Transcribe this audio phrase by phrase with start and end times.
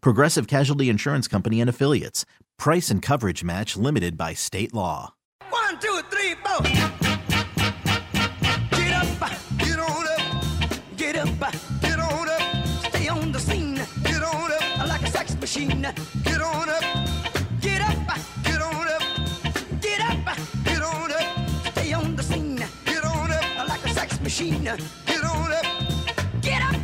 [0.00, 2.24] Progressive Casualty Insurance Company and Affiliates.
[2.58, 5.14] Price and coverage match limited by state law.
[5.50, 6.62] One, two, three, four.
[8.70, 10.20] Get up, get on up,
[10.96, 11.28] get up,
[11.80, 12.66] get on up.
[12.88, 15.82] Stay on the scene, get on up like a sex machine.
[16.24, 16.82] Get on up,
[17.60, 17.96] get up,
[18.42, 19.02] get on up,
[19.80, 21.48] get up, get on up.
[21.72, 24.68] Stay on the scene, get on up like a sex machine.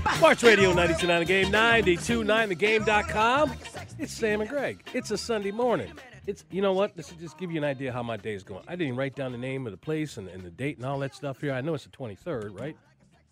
[0.03, 0.14] Get on up, get up.
[0.17, 3.53] Sports Radio 929 The Game, 929thegame.com.
[3.98, 4.83] It's Sam and Greg.
[4.95, 5.92] It's a Sunday morning.
[6.27, 6.97] It's you know what?
[6.97, 8.62] This will just give you an idea how my day is going.
[8.69, 10.98] I didn't write down the name of the place and, and the date and all
[11.00, 11.53] that stuff here.
[11.53, 12.77] I know it's the 23rd, right?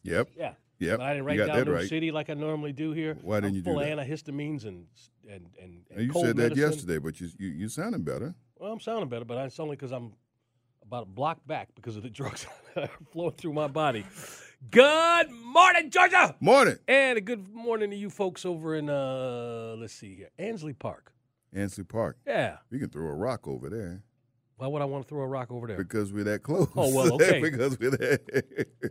[0.02, 0.28] Yep.
[0.36, 0.52] Yeah.
[0.80, 0.98] Yep.
[0.98, 1.88] But I didn't write down that New right.
[1.88, 3.16] City like I normally do here.
[3.22, 3.98] Why didn't I'm you do full that?
[3.98, 4.86] of antihistamines and
[5.30, 6.70] and and, and you said that medicine.
[6.70, 8.34] yesterday, but you you you sounding better.
[8.58, 10.12] Well, I'm sounding better, but it's only because I'm
[10.82, 14.04] about a block back because of the drugs that are flowing through my body.
[14.68, 16.36] Good morning, Georgia.
[16.38, 20.28] Morning, And a good morning to you folks over in uh let's see here.
[20.38, 21.12] Ansley Park.
[21.52, 22.18] Ansley Park.
[22.26, 22.58] Yeah.
[22.70, 24.02] You can throw a rock over there
[24.58, 25.78] Why would I want to throw a rock over there?
[25.78, 26.68] because we're that close.
[26.76, 27.40] Oh, well, okay.
[27.40, 28.20] because we're that.
[28.84, 28.88] I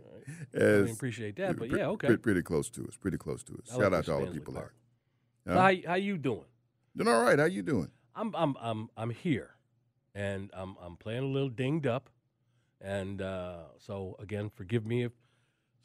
[0.52, 0.52] Yes.
[0.52, 2.08] didn't appreciate that, but Pre- yeah, okay.
[2.08, 2.96] pre- Pretty close to us.
[2.96, 3.70] Pretty close to us.
[3.72, 4.54] I like Shout out to all the people.
[4.54, 4.64] So
[5.46, 5.54] Huh?
[5.54, 6.44] how, how you doing?
[6.96, 7.38] Doing all right.
[7.38, 7.90] How you doing?
[8.16, 9.54] I'm I'm I'm I'm here,
[10.14, 12.10] and I'm I'm playing a little dinged up,
[12.80, 15.12] and uh, so again, forgive me if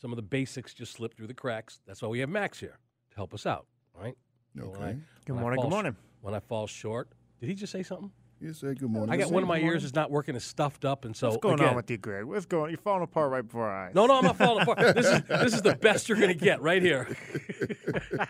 [0.02, 1.80] some of the basics just slip through the cracks.
[1.88, 2.80] That's why we have Max here
[3.12, 4.16] to help us out, all right?
[4.58, 5.00] So when I- Okay.
[5.26, 5.96] Good morning, good fall sh- morning.
[6.22, 8.12] When I fall short, did he just say something?
[8.42, 9.14] You say good morning.
[9.14, 9.68] I got one of my morning.
[9.68, 11.98] ears is not working, it's stuffed up, and so What's going again, on with you,
[11.98, 12.26] Greg?
[12.26, 12.70] What's going?
[12.70, 13.96] You're falling apart right before our eyes.
[13.96, 14.78] No, no, I'm not falling apart.
[14.96, 17.08] This is this is the best you're gonna get right here.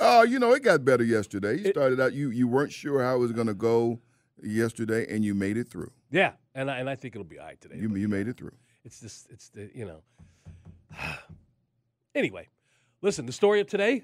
[0.00, 1.58] Oh, you know, it got better yesterday.
[1.58, 2.12] You started out.
[2.12, 4.00] You you weren't sure how it was going to go
[4.42, 5.90] yesterday, and you made it through.
[6.10, 7.76] yeah, and I, and I think it'll be all right today.
[7.76, 8.52] You you made it through.
[8.84, 10.02] It's just it's the you know.
[12.14, 12.48] anyway,
[13.02, 13.26] listen.
[13.26, 14.02] The story of today,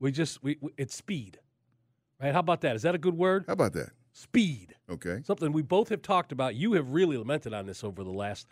[0.00, 1.38] we just we, we it's speed,
[2.20, 2.32] right?
[2.32, 2.76] How about that?
[2.76, 3.44] Is that a good word?
[3.46, 3.90] How about that?
[4.12, 4.74] Speed.
[4.90, 5.20] Okay.
[5.24, 6.54] Something we both have talked about.
[6.54, 8.48] You have really lamented on this over the last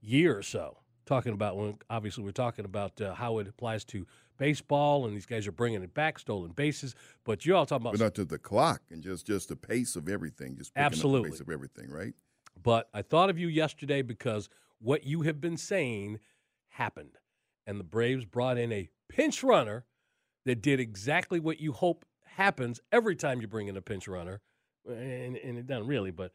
[0.00, 0.78] year or so.
[1.04, 4.06] Talking about when obviously we're talking about uh, how it applies to
[4.38, 6.96] baseball, and these guys are bringing it back, stolen bases.
[7.24, 9.94] But you're all talking about But not to the clock and just just the pace
[9.94, 10.56] of everything.
[10.56, 11.30] Just Absolutely.
[11.30, 12.14] the pace of everything, right?
[12.60, 14.48] But I thought of you yesterday because
[14.80, 16.18] what you have been saying
[16.76, 17.18] happened.
[17.66, 19.84] And the Braves brought in a pinch runner
[20.44, 24.40] that did exactly what you hope happens every time you bring in a pinch runner.
[24.86, 26.32] And, and it doesn't really, but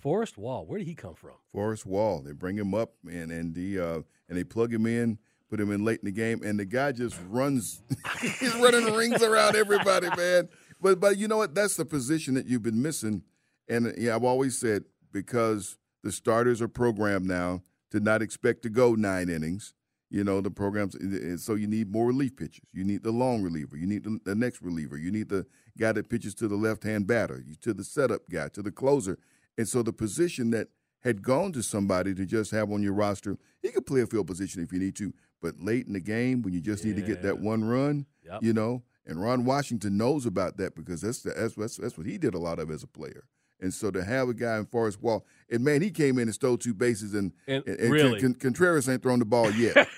[0.00, 1.32] Forrest Wall, where did he come from?
[1.50, 2.20] Forrest Wall.
[2.20, 5.18] They bring him up and and the uh, and they plug him in,
[5.50, 7.82] put him in late in the game, and the guy just runs.
[8.20, 10.48] he's running rings around everybody, man.
[10.80, 11.54] But but you know what?
[11.54, 13.22] That's the position that you've been missing.
[13.68, 17.62] And yeah, I've always said because the starters are programmed now
[17.94, 19.72] to not expect to go nine innings.
[20.10, 20.94] You know the programs,
[21.42, 22.68] so you need more relief pitchers.
[22.72, 23.76] You need the long reliever.
[23.76, 24.96] You need the, the next reliever.
[24.96, 25.44] You need the
[25.78, 29.18] guy that pitches to the left-hand batter, you- to the setup guy, to the closer.
[29.58, 30.68] And so the position that
[31.02, 34.26] had gone to somebody to just have on your roster, he could play a field
[34.26, 35.12] position if you need to.
[35.42, 38.42] But late in the game, when you just need to get that one run, Yep.
[38.42, 42.06] you know, and Ron Washington knows about that because that's, the, that's that's that's what
[42.06, 43.24] he did a lot of as a player.
[43.60, 46.34] And so to have a guy in Forrest Wall, and man, he came in and
[46.34, 48.20] stole two bases, and, And and, really?
[48.20, 49.88] Con- Contreras ain't thrown the ball yet.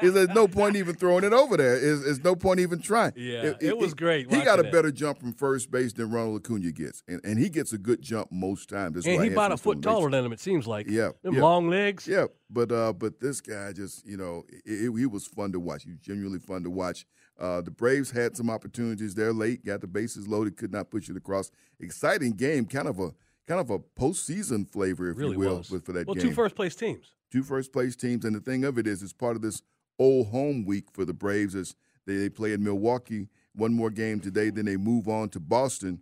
[0.00, 1.78] There's no point even throwing it over there.
[1.80, 3.12] There's, no point even trying.
[3.16, 4.72] Yeah, it was great He got a that.
[4.72, 8.02] better jump from first base than Ronald Acuna gets, and, and he gets a good
[8.02, 9.06] jump most times.
[9.06, 10.86] And he about a foot taller than him, it seems like.
[10.88, 11.42] Yeah, Them yeah.
[11.42, 12.06] long legs.
[12.06, 15.60] Yeah, but uh, but this guy just you know it, it- he was fun to
[15.60, 15.84] watch.
[15.84, 17.06] He was genuinely fun to watch.
[17.38, 21.08] Uh, the Braves had some opportunities there late, got the bases loaded, could not push
[21.08, 21.50] it across.
[21.80, 23.10] Exciting game, kind of a
[23.46, 25.68] kind of a postseason flavor, if really you will, was.
[25.68, 26.28] for that well, game.
[26.28, 27.14] two first place teams.
[27.30, 29.62] two first place teams, and the thing of it is, it's part of this
[29.98, 31.74] old home week for the Braves as
[32.06, 33.28] they, they play in Milwaukee.
[33.54, 36.00] One more game today, then they move on to Boston.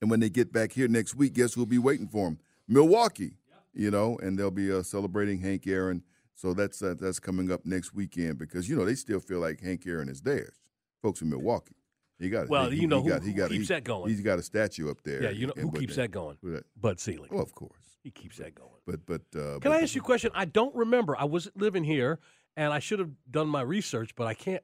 [0.00, 2.38] And when they get back here next week, guess who'll be waiting for them?
[2.68, 3.38] Milwaukee.
[3.76, 6.04] You know, and they'll be uh, celebrating Hank Aaron.
[6.34, 9.60] So that's uh, that's coming up next weekend because you know they still feel like
[9.60, 10.56] Hank Aaron is theirs.
[11.02, 11.76] Folks in Milwaukee.
[12.18, 13.84] He got Well, he, you know he who- got, he who got, keeps he- that
[13.84, 14.08] going?
[14.10, 15.22] He's got a statue up there.
[15.22, 16.36] Yeah, you know and- who but keeps that going?
[16.42, 16.64] that?
[16.80, 17.32] Bud Selig.
[17.32, 17.98] Well, of course.
[18.02, 18.70] He keeps that going.
[18.86, 20.30] But but uh, Can but, I ask you a question?
[20.34, 21.16] I don't remember.
[21.18, 22.18] I was living here,
[22.56, 24.62] and I should have done my research, but I can't.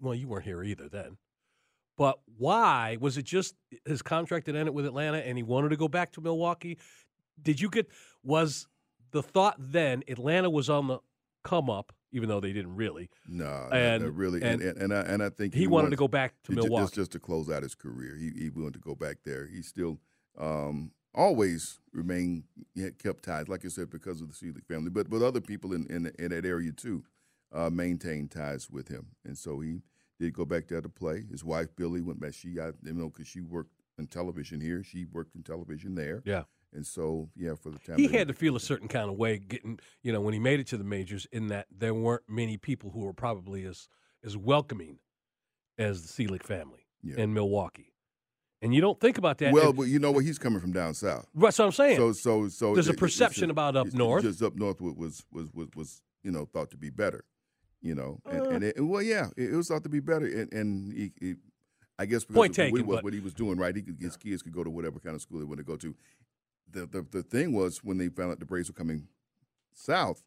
[0.00, 1.18] Well, you weren't here either then.
[1.98, 3.54] But why was it just
[3.84, 6.78] his contract that ended with Atlanta, and he wanted to go back to Milwaukee?
[7.42, 7.88] Did you get
[8.22, 8.66] was
[9.12, 10.98] the thought then Atlanta was on the
[11.42, 13.08] come up, even though they didn't really?
[13.28, 16.08] No, And- really, and and and, and, I, and I think He, wanted to go
[16.08, 16.82] back to Milwaukee.
[16.84, 18.16] just, just to close out his career.
[18.16, 19.46] He he wanted to go back there.
[19.46, 19.98] He still
[20.38, 22.44] um, always remained
[22.98, 25.86] kept ties, like I said, because of the Selig family, but but other people in
[25.86, 27.04] in, in that area too
[27.52, 29.82] uh, maintained ties with him, and so he
[30.18, 31.24] did go back there to play.
[31.30, 32.34] His wife Billye went back.
[32.34, 34.82] She got you know because she worked in television here.
[34.82, 36.22] She worked in television there.
[36.24, 36.42] Yeah.
[36.72, 39.38] And so, yeah, for the time he had to feel a certain kind of way
[39.38, 42.56] getting, you know, when he made it to the majors, in that there weren't many
[42.56, 43.88] people who were probably as
[44.24, 44.98] as welcoming
[45.78, 47.16] as the Selig family Yeah.
[47.16, 47.92] in Milwaukee.
[48.62, 49.52] And you don't think about that.
[49.54, 50.24] well, and- but you know what?
[50.24, 51.26] He's coming from down south.
[51.34, 51.96] that's what I'm saying.
[51.96, 54.22] So, so, so There's a it- it's perception just- about up north.
[54.22, 57.24] Just up north wa- was was was was you know thought to be better,
[57.80, 58.50] you know, and, Uh.
[58.50, 61.34] and it, well, yeah, it, was thought to be better, and, and he, he,
[61.98, 63.74] I guess because Point taken, what, but- what he was doing, right?
[63.74, 65.76] He could, his kids could go to whatever kind of school they want to go
[65.76, 65.96] to.
[66.72, 69.08] The, the the thing was when they found out the Braves were coming
[69.72, 70.22] south,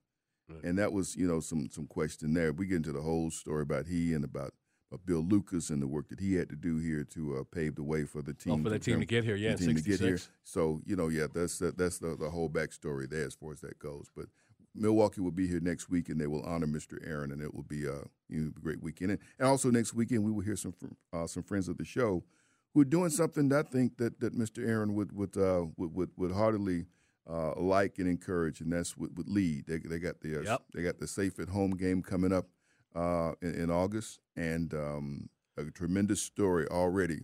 [0.63, 2.51] and that was you know some some question there.
[2.53, 4.53] We get into the whole story about he and about.
[4.91, 7.75] about Bill Lucas and the work that he had to do here to uh, pave
[7.75, 8.53] the way for the team.
[8.53, 10.17] Oh, for that team to get here, yeah, the team to get here.
[10.17, 10.29] 66.
[10.43, 13.61] So you know, yeah, that's uh, that's the, the whole backstory there as far as
[13.61, 14.11] that goes.
[14.15, 14.27] But
[14.75, 16.97] Milwaukee will be here next week, and they will honor Mr.
[17.07, 19.11] Aaron, and it will be uh, you know, a great weekend.
[19.11, 21.85] And, and also next weekend, we will hear some fr- uh, some friends of the
[21.85, 22.23] show
[22.73, 24.67] who are doing something that I think that, that Mr.
[24.67, 26.85] Aaron would would uh, would, would would heartily
[27.29, 29.65] uh, like and encourage, and that's with, with lead.
[29.67, 30.61] They they got the uh, Yep.
[30.73, 32.47] they got the safe at home game coming up
[32.95, 37.21] uh, in, in August, and um, a tremendous story already.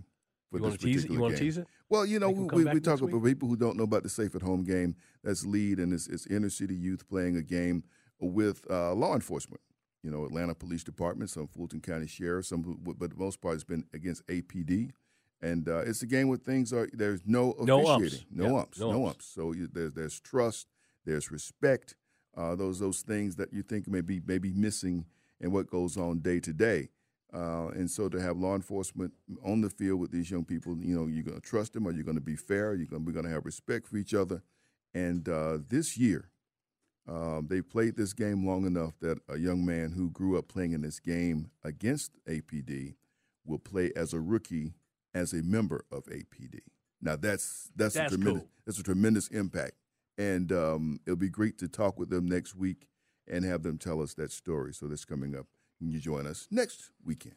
[0.51, 0.87] For You this wanna tease it?
[0.87, 1.43] You particular wanna game.
[1.43, 1.67] tease it?
[1.89, 4.33] Well, you know, we, we, we talk about people who don't know about the Safe
[4.35, 4.95] at Home game.
[5.23, 7.83] That's lead, and it's, it's inner city youth playing a game
[8.19, 9.61] with uh, law enforcement.
[10.03, 13.63] You know, Atlanta Police Department, some Fulton County Sheriff, some, but the most part it's
[13.63, 14.91] been against APD.
[15.41, 18.25] And uh, it's a game where things are there's no officiating, No umps.
[18.31, 19.09] no Yeah, umps, no no, umps.
[19.15, 19.25] umps.
[19.27, 20.67] So you, there's there's trust,
[21.05, 21.95] there's respect.
[22.35, 25.05] Uh, those those things that you think may be maybe missing
[25.39, 26.89] in what goes on day to day.
[27.33, 29.13] Uh, and so to have law enforcement
[29.43, 31.91] on the field with these young people, you know, you're going to trust them, or
[31.91, 34.15] you're going to be fair, you're going to be going to have respect for each
[34.15, 34.41] other.
[34.95, 36.31] And uh, this year,
[37.07, 40.73] um, they played this game long enough that a young man who grew up playing
[40.73, 42.95] in this game against APD
[43.45, 44.73] will play as a rookie
[45.13, 46.59] as a member of APD.
[47.01, 48.49] Now that's that's, That's a tremendous cool.
[48.65, 49.73] that's a tremendous impact,
[50.17, 52.87] and um, it'll be great to talk with them next week
[53.27, 54.73] and have them tell us that story.
[54.73, 55.45] So that's coming up
[55.79, 57.35] when you join us next weekend.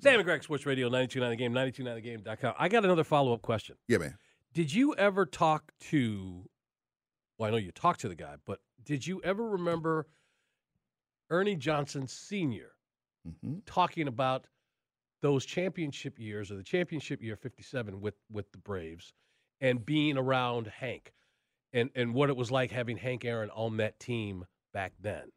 [0.00, 2.54] Sam and Greg, Sports Radio, 929 The Game, 929thegame.com.
[2.56, 3.74] I got another follow up question.
[3.88, 4.16] Yeah, man.
[4.54, 6.48] Did you ever talk to,
[7.36, 10.06] well, I know you talked to the guy, but did you ever remember
[11.30, 12.70] Ernie Johnson Sr.
[13.42, 14.46] hmm talking about
[15.20, 19.12] those championship years or the championship year 57 with, with the Braves
[19.60, 21.12] and being around Hank
[21.72, 25.32] and, and what it was like having Hank Aaron on that team back then?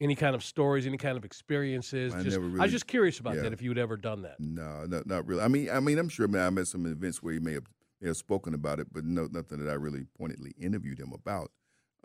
[0.00, 2.14] Any kind of stories, any kind of experiences?
[2.14, 3.42] I just, never I was just curious about yeah.
[3.42, 4.38] that if you had ever done that.
[4.38, 5.42] No, not, not really.
[5.42, 6.28] I mean, I mean, I'm sure.
[6.28, 7.64] Man, I met some events where he may have,
[8.02, 11.50] may have spoken about it, but no, nothing that I really pointedly interviewed him about.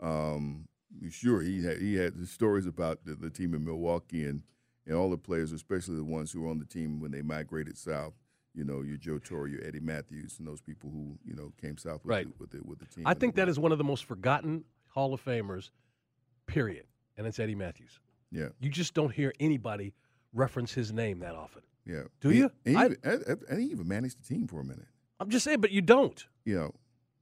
[0.00, 0.68] Um,
[1.10, 4.42] sure, he had he had the stories about the, the team in Milwaukee and
[4.86, 7.76] and all the players, especially the ones who were on the team when they migrated
[7.78, 8.14] south.
[8.54, 11.78] You know, your Joe Torre, your Eddie Mathews, and those people who you know came
[11.78, 12.26] south with Right.
[12.26, 13.06] the, with the with the team.
[13.06, 15.70] I think that is one of the most forgotten Hall of Famers,
[16.46, 16.86] period.
[17.16, 18.00] And it's Eddie Mathews.
[18.30, 19.94] yeah, You just don't hear anybody
[20.32, 21.62] reference his name that often.
[21.86, 22.02] yeah.
[22.20, 22.50] Do And- you?
[22.64, 24.86] And, I- he, and, and- and he even managed the team for a minute.
[25.20, 26.26] I'm just saying, but you don't.
[26.44, 26.74] You know,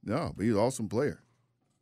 [0.03, 1.21] no, but he's an awesome player,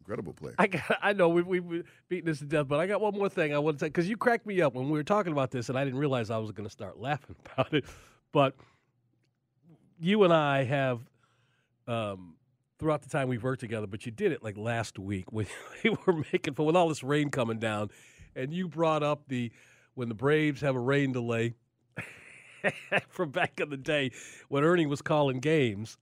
[0.09, 0.55] incredible player.
[0.57, 3.13] I got, I know we we we beating this to death, but I got one
[3.13, 5.31] more thing I want to say because you cracked me up when we were talking
[5.31, 7.85] about this, and I didn't realize I was going to start laughing about it.
[8.31, 8.55] But
[9.99, 11.01] you and I have
[11.87, 12.35] um,
[12.79, 15.45] throughout the time we've worked together, but you did it like last week when
[15.83, 17.91] we were making fun with all this rain coming down,
[18.35, 19.51] and you brought up the
[19.93, 21.53] when the Braves have a rain delay
[23.09, 24.11] from back in the day
[24.47, 25.97] when Ernie was calling games,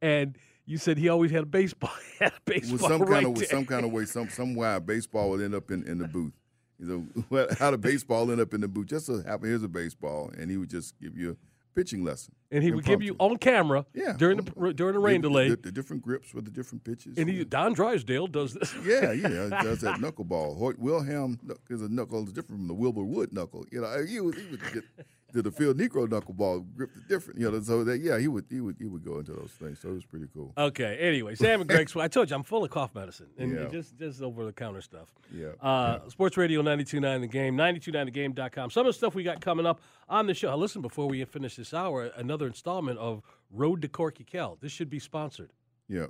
[0.00, 1.90] and you said he always had a baseball,
[2.20, 4.54] had a baseball with some right kind of with some kind of way, some some
[4.54, 6.32] why baseball would end up in, in the booth.
[6.78, 8.86] You know, how did baseball end up in the booth?
[8.86, 11.36] Just so happen, here's a baseball, and he would just give you a
[11.74, 12.34] pitching lesson.
[12.50, 14.12] and he would give you on camera Yeah.
[14.12, 15.48] during the during the rain the, delay.
[15.50, 17.16] The, the different grips with the different pitches.
[17.16, 18.74] and he Don Drysdale does this.
[18.84, 20.58] yeah, yeah, does that knuckleball.
[20.58, 21.38] Hoyt Wilhelm
[21.70, 23.64] is a knuckle is different from the Wilbur Wood knuckle.
[23.70, 24.84] You know, he would, he would get
[25.32, 27.40] to the Phil Niekro knuckleball grip it different.
[27.40, 29.80] You know, so that yeah, he would he would he would go into those things.
[29.80, 30.52] So it was pretty cool.
[30.56, 30.96] Okay.
[31.00, 31.90] Anyway, Sam and Greg.
[31.96, 33.68] I told you I'm full of cough medicine and Yeah.
[33.70, 35.12] just just over the counter stuff.
[35.34, 35.48] Yeah.
[35.60, 38.70] Uh, Sports Radio 92.9 The Game, 929thegame.com.
[38.70, 40.54] Some of the stuff we got coming up on the show.
[40.56, 44.58] Listen, before we finish this hour, another installment of Road to Corky Kell.
[44.60, 45.52] This should be sponsored.
[45.88, 46.06] Yeah,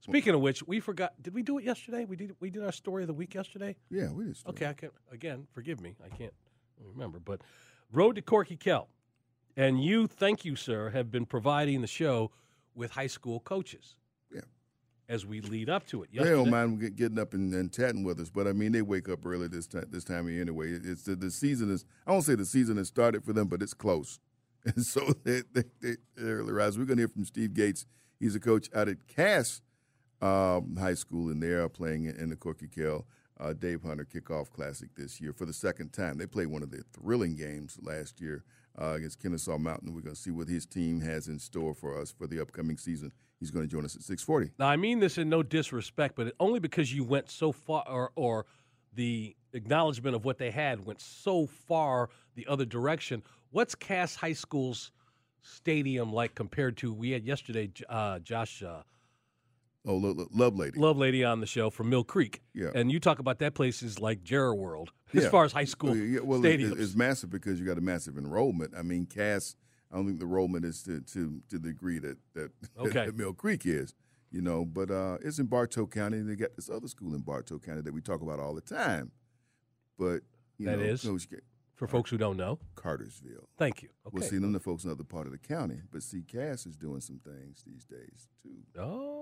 [0.00, 1.12] Speaking of which, we forgot.
[1.20, 2.04] Did we do it yesterday?
[2.04, 2.34] We did.
[2.40, 3.76] We did our story of the week yesterday.
[3.90, 5.46] yeah, we just Okay, I can again.
[5.52, 5.96] Forgive me.
[6.04, 6.32] I can't
[6.82, 7.18] remember.
[7.18, 7.40] But
[7.92, 8.88] Road to Corky Kell,
[9.56, 12.30] and you, thank you, sir, have been providing the show
[12.74, 13.96] with high school coaches.
[14.32, 14.42] Yeah.
[15.08, 18.20] As we lead up to it, They don't mind getting up and, and chatting with
[18.20, 20.72] us, but I mean they wake up early this time this time of year anyway.
[20.72, 23.62] It's the, the season is I won't say the season has started for them, but
[23.62, 24.20] it's close,
[24.64, 26.78] and so they they, they they early rise.
[26.78, 27.86] We're going to hear from Steve Gates.
[28.20, 29.62] He's a coach out at Cass
[30.20, 33.06] um, High School, and they are playing in the Corky Kell
[33.40, 36.18] uh, Dave Hunter Kickoff Classic this year for the second time.
[36.18, 38.44] They played one of the thrilling games last year
[38.80, 39.94] uh, against Kennesaw Mountain.
[39.94, 42.76] We're going to see what his team has in store for us for the upcoming
[42.76, 43.12] season.
[43.40, 44.50] He's going to join us at six forty.
[44.58, 48.10] Now, I mean this in no disrespect, but only because you went so far, or,
[48.16, 48.46] or
[48.94, 53.22] the acknowledgement of what they had went so far the other direction.
[53.50, 54.90] What's Cass High School's
[55.40, 57.70] stadium like compared to we had yesterday?
[57.88, 58.82] Uh, Josh uh,
[59.88, 60.76] Oh, Lo- Lo- Lovelady.
[60.76, 62.70] Love Lady on the show from Mill Creek, Yeah.
[62.74, 65.30] and you talk about that place is like Jerry World as Yeah.
[65.30, 66.78] far as high school Oh, yeah, well, it- stadiums.
[66.78, 68.74] it's massive because you got a massive enrollment.
[68.76, 69.56] I mean, Cass,
[69.90, 73.06] I don't think the enrollment is to to, to the degree that that, Okay.
[73.06, 73.94] that Mill Creek is,
[74.30, 74.66] you know.
[74.66, 77.80] But uh, it's in Bartow County, and they got this other school in Bartow County
[77.80, 79.10] that we talk about all the time.
[79.98, 80.20] But
[80.58, 81.02] you That know, is?
[81.26, 81.38] Ga-
[81.76, 83.48] For folks who don't know, Cartersville.
[83.56, 83.88] thank you.
[84.06, 84.12] Okay.
[84.18, 86.76] We'll see them the folks in other part of the county, but see, Cass is
[86.76, 88.80] doing some things these days too.
[88.80, 89.17] oh,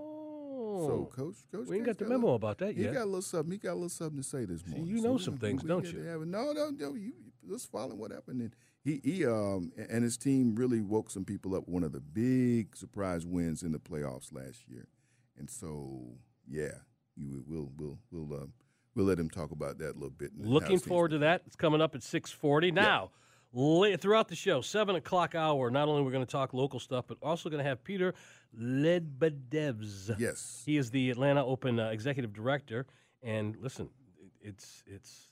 [0.81, 2.95] So, Coach, Coach, we ain't got the memo little- about that He yet.
[2.95, 3.53] got a little something.
[3.53, 4.87] He got a little something to say this See, morning.
[4.89, 6.03] you know we some gonna- things, we don't gotta you?
[6.05, 6.21] have.
[6.27, 6.95] No, no, no.
[6.95, 7.13] You
[7.49, 8.41] just following what happened.
[8.43, 11.69] And he, he, um, and his team really woke some people up.
[11.69, 14.89] One of the big surprise wins in the playoffs last year,
[15.37, 16.19] and so
[16.49, 16.79] yeah,
[17.17, 18.53] you will, we'll, we'll, um,
[18.95, 20.31] we'll let him talk about that a little bit.
[20.39, 21.43] Looking forward to that.
[21.47, 22.71] It's coming up at six forty.
[22.71, 23.11] Now,
[23.57, 25.71] la- throughout the show, seven o'clock hour.
[25.71, 28.15] Not only we're going to talk local stuff, but also going to have Peter
[28.59, 30.19] Lebedevs.
[30.19, 30.63] Yes.
[30.65, 32.87] he is the Atlanta Open uh, executive director.
[33.23, 33.89] And listen,
[34.41, 35.29] it's it's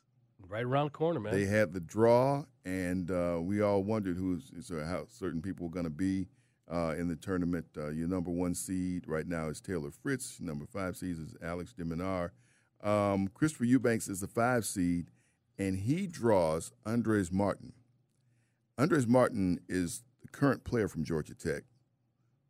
[0.49, 1.33] right around the corner, man.
[1.33, 5.73] They had the draw, and uh, we all wondered who's so how certain people were
[5.73, 6.27] going to be
[6.71, 7.67] uh, in the tournament.
[7.77, 10.41] Uh, your number one seed right now is Taylor Fritz.
[10.41, 12.31] Number five seed is Alex de Minaur.
[12.83, 15.11] Um, Christopher Eubanks is the five seed,
[15.59, 17.73] and he draws Andres Martin.
[18.79, 21.63] Andres Martin is the current player from Georgia Tech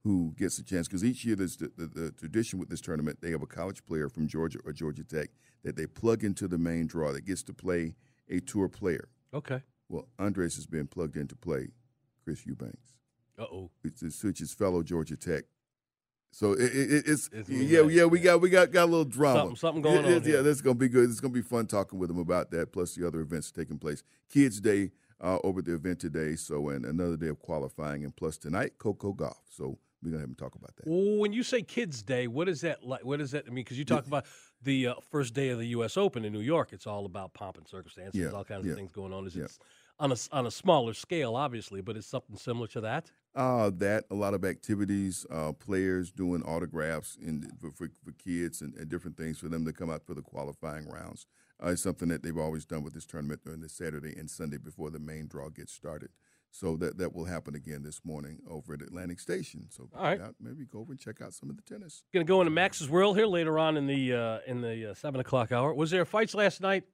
[0.02, 3.18] who gets a chance because each year there's the, the, the tradition with this tournament
[3.22, 5.28] they have a college player from Georgia or Georgia Tech
[5.62, 7.94] that they plug into the main draw that gets to play
[8.28, 9.08] a tour player.
[9.32, 9.62] okay.
[9.90, 11.68] Well, Andres has been plugged in to play
[12.24, 12.96] Chris Eubanks,
[13.38, 13.70] Uh oh.
[13.82, 14.02] which
[14.40, 15.44] is, fellow Georgia Tech.
[16.32, 17.92] So it, it, it's, It's yeah nice.
[17.92, 20.40] yeah we got we got got a little drama Something- something going It- on yeah
[20.40, 23.06] that's gonna be good it's gonna be fun talking with him about that plus the
[23.06, 24.02] other events taking place
[24.32, 24.90] Kids Day
[25.20, 29.12] uh, over the event today so and another day of qualifying and plus tonight Coco
[29.12, 32.26] Gauff so we're gonna have him talk about that Well, when you say Kids Day,
[32.26, 33.04] what is that like?
[33.04, 33.64] What does that I mean?
[33.64, 34.26] Because you talk about
[34.62, 35.96] the uh, first day of the U.S.
[35.96, 36.72] Open in New York.
[36.72, 38.14] It's all about pomp and circumstance.
[38.14, 39.26] Yeah, There's all kinds yeah, of things going on.
[39.26, 39.44] Is yeah.
[39.44, 39.58] it's
[39.98, 43.10] on a on a smaller scale, obviously, but it's something similar to that.
[43.34, 48.60] Uh, that a lot of activities, uh, players doing autographs in, for, for, for kids
[48.60, 51.26] and, and different things for them to come out for the qualifying rounds.
[51.62, 54.58] Uh, it's something that they've always done with this tournament during the Saturday and Sunday
[54.58, 56.10] before the main draw gets started.
[56.50, 59.66] So that, that will happen again this morning over at Atlantic Station.
[59.70, 60.20] So All right.
[60.20, 62.04] yeah, maybe go over and check out some of the tennis.
[62.12, 64.94] Going to go into Max's world here later on in the uh, in the uh,
[64.94, 65.74] seven o'clock hour.
[65.74, 66.84] Was there fights last night?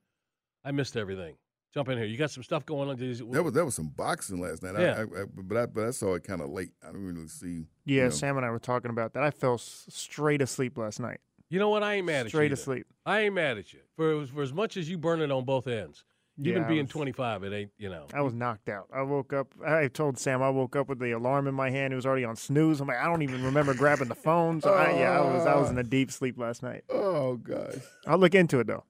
[0.64, 1.36] I missed everything.
[1.74, 2.06] Jump in here.
[2.06, 2.96] You got some stuff going on.
[2.96, 4.80] Did There was there was some boxing last night.
[4.80, 4.94] Yeah.
[4.96, 6.70] I, I, I, but I but I saw it kind of late.
[6.82, 7.66] I didn't really see.
[7.84, 8.10] Yeah, you know.
[8.10, 9.22] Sam and I were talking about that.
[9.22, 11.20] I fell straight asleep last night.
[11.50, 11.82] You know what?
[11.82, 12.28] I ain't mad at you.
[12.30, 12.54] Straight either.
[12.54, 12.86] asleep.
[13.04, 15.66] I ain't mad at you for for as much as you burn it on both
[15.66, 16.04] ends.
[16.38, 18.06] Even Yeah, I being was- 25, it ain't you know.
[18.14, 18.86] I was knocked out.
[18.94, 19.48] I woke up.
[19.66, 21.92] I told Sam I woke up with the alarm in my hand.
[21.92, 22.80] It was already on snooze.
[22.80, 24.60] I'm like, I don't even remember grabbing the phone.
[24.62, 26.84] So I, yeah, I was I was in a deep sleep last night.
[26.88, 27.74] Oh gosh.
[28.06, 28.84] I'll look into it though.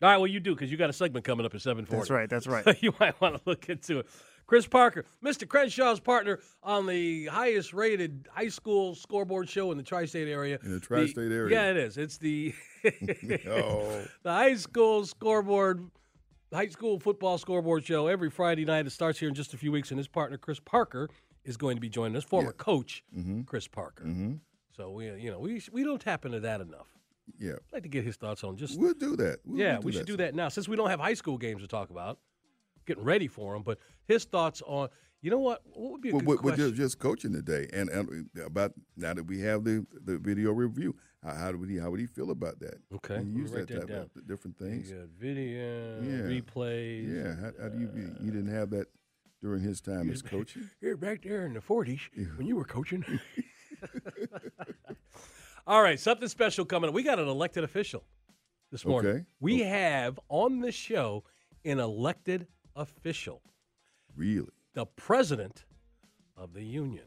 [0.00, 1.88] All right, well you do because you got a segment coming up at 7:40.
[1.88, 2.30] That's right.
[2.30, 2.76] That's right.
[2.82, 4.06] you might want to look into it.
[4.48, 5.46] Chris Parker, Mr.
[5.46, 10.58] Crenshaw's partner on the highest rated high school scoreboard show in the tri-state area.
[10.64, 11.54] In the tri-state area.
[11.54, 11.98] Yeah, it is.
[11.98, 12.54] It's the
[13.46, 14.04] Oh.
[14.22, 15.90] the high school scoreboard
[16.52, 18.86] high school football scoreboard show every Friday night.
[18.86, 21.10] It starts here in just a few weeks, and his partner Chris Parker
[21.44, 22.24] is going to be joining us.
[22.24, 23.04] Former coach
[23.44, 24.04] Chris Parker.
[24.04, 24.36] Mm-hmm.
[24.74, 26.86] So we, you know, we we don't tap into that enough.
[27.38, 29.40] Yeah, I'd like to get his thoughts on just we'll do that.
[29.44, 31.60] We'll, yeah, we'll we should do that now since we don't have high school games
[31.60, 32.18] to talk about.
[32.88, 33.62] Getting ready for him.
[33.62, 34.88] but his thoughts on
[35.20, 35.60] you know what?
[35.74, 36.74] What would be a Well, good we're, question?
[36.74, 41.34] just, coaching today, and, and about now that we have the, the video review, how,
[41.34, 42.76] how would he how would he feel about that?
[42.94, 44.10] Okay, Can let you me use that that type down.
[44.16, 44.90] of different things.
[44.90, 46.40] got video, Yeah.
[46.40, 47.14] replays.
[47.14, 48.86] Yeah, how, how do you be- you didn't have that
[49.42, 50.70] during his time as coaching?
[50.80, 52.00] You're back there in the 40s
[52.38, 53.04] when you were coaching.
[55.66, 56.94] All right, something special coming up.
[56.94, 58.04] We got an elected official
[58.70, 59.10] this morning.
[59.12, 59.24] Okay.
[59.40, 61.24] We have on the show
[61.64, 62.46] an elected
[62.78, 63.42] official,
[64.16, 64.48] Really?
[64.74, 65.64] the president
[66.36, 67.04] of the union,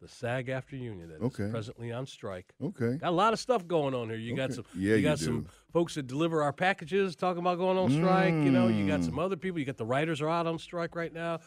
[0.00, 1.50] the SAG-AFTRA union that is Okay.
[1.50, 2.54] presently on strike.
[2.62, 2.96] Okay.
[2.98, 4.18] Got a lot of stuff going on here.
[4.18, 5.48] You got some, Yeah, you you got some do.
[5.72, 8.32] folks that deliver our packages talking about going on strike.
[8.34, 9.04] You know, you got Mm.
[9.06, 9.58] some other people.
[9.58, 11.40] You got the writers are out on strike right now,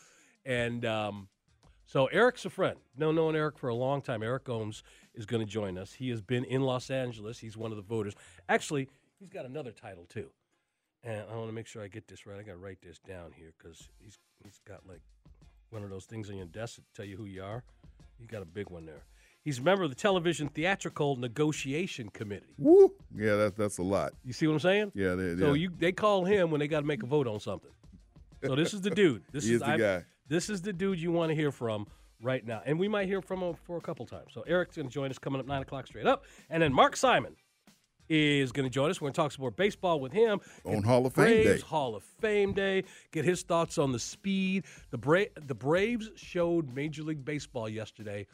[0.46, 1.30] and um,
[1.86, 2.78] so Eric's a friend.
[2.98, 4.22] No, known Eric for a long time.
[4.22, 5.94] Eric Gomes is going to join us.
[5.94, 7.40] He has been in Los Angeles.
[7.40, 8.16] He's one of the voters.
[8.50, 10.30] Actually, he's got another title too,
[11.04, 12.40] and I want to make sure I get this right.
[12.40, 15.02] I got to write this down here because he's he's got like
[15.70, 17.64] one of those things on your desk that tell you who you are.
[18.20, 19.04] You got a big one there.
[19.44, 22.54] He's a member of the Television Theatrical Negotiation Committee.
[22.60, 22.94] Woo!
[23.16, 24.14] Yeah, that's that's a lot.
[24.24, 24.92] You see what I'm saying?
[24.94, 25.62] Yeah, they, So yeah.
[25.64, 27.72] you they call him when they got to make a vote on something.
[28.44, 29.24] So this is the dude.
[29.32, 30.06] This is is the I'm- guy.
[30.28, 31.88] This is the dude you want to hear from
[32.22, 34.28] right now, and we might hear from him for a couple times.
[34.34, 36.96] So Eric's going to join us coming up nine o'clock straight up, and then Mark
[36.96, 37.36] Simon
[38.12, 39.00] is going to join us.
[39.00, 41.68] We're going to talk some more baseball with him On Hall of Fame Braves Day.
[41.68, 42.84] Hall of Fame Day.
[43.12, 44.66] Get his thoughts on the speed.
[44.90, 48.28] The Bra- the Braves showed Major League Baseball yesterday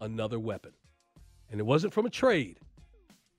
[0.00, 0.72] another weapon,
[1.50, 2.58] and it wasn't from a trade.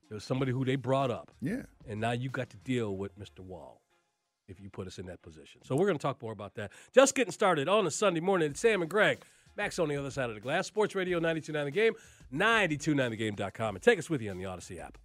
[0.10, 1.32] It was somebody who they brought up.
[1.42, 1.64] yeah.
[1.88, 3.40] And now you got to deal with Mr.
[3.40, 3.82] Wall
[4.48, 5.62] if you put us in that position.
[5.64, 6.72] So we're going to talk more about that.
[6.94, 8.52] Just getting started on a Sunday morning.
[8.52, 9.20] It's Sam and Greg.
[9.58, 10.68] Max on the other side of the glass.
[10.68, 11.94] Sports Radio 929 The Game,
[12.34, 13.76] 929thegame.com.
[13.76, 14.98] And take us with you on the Audacy app.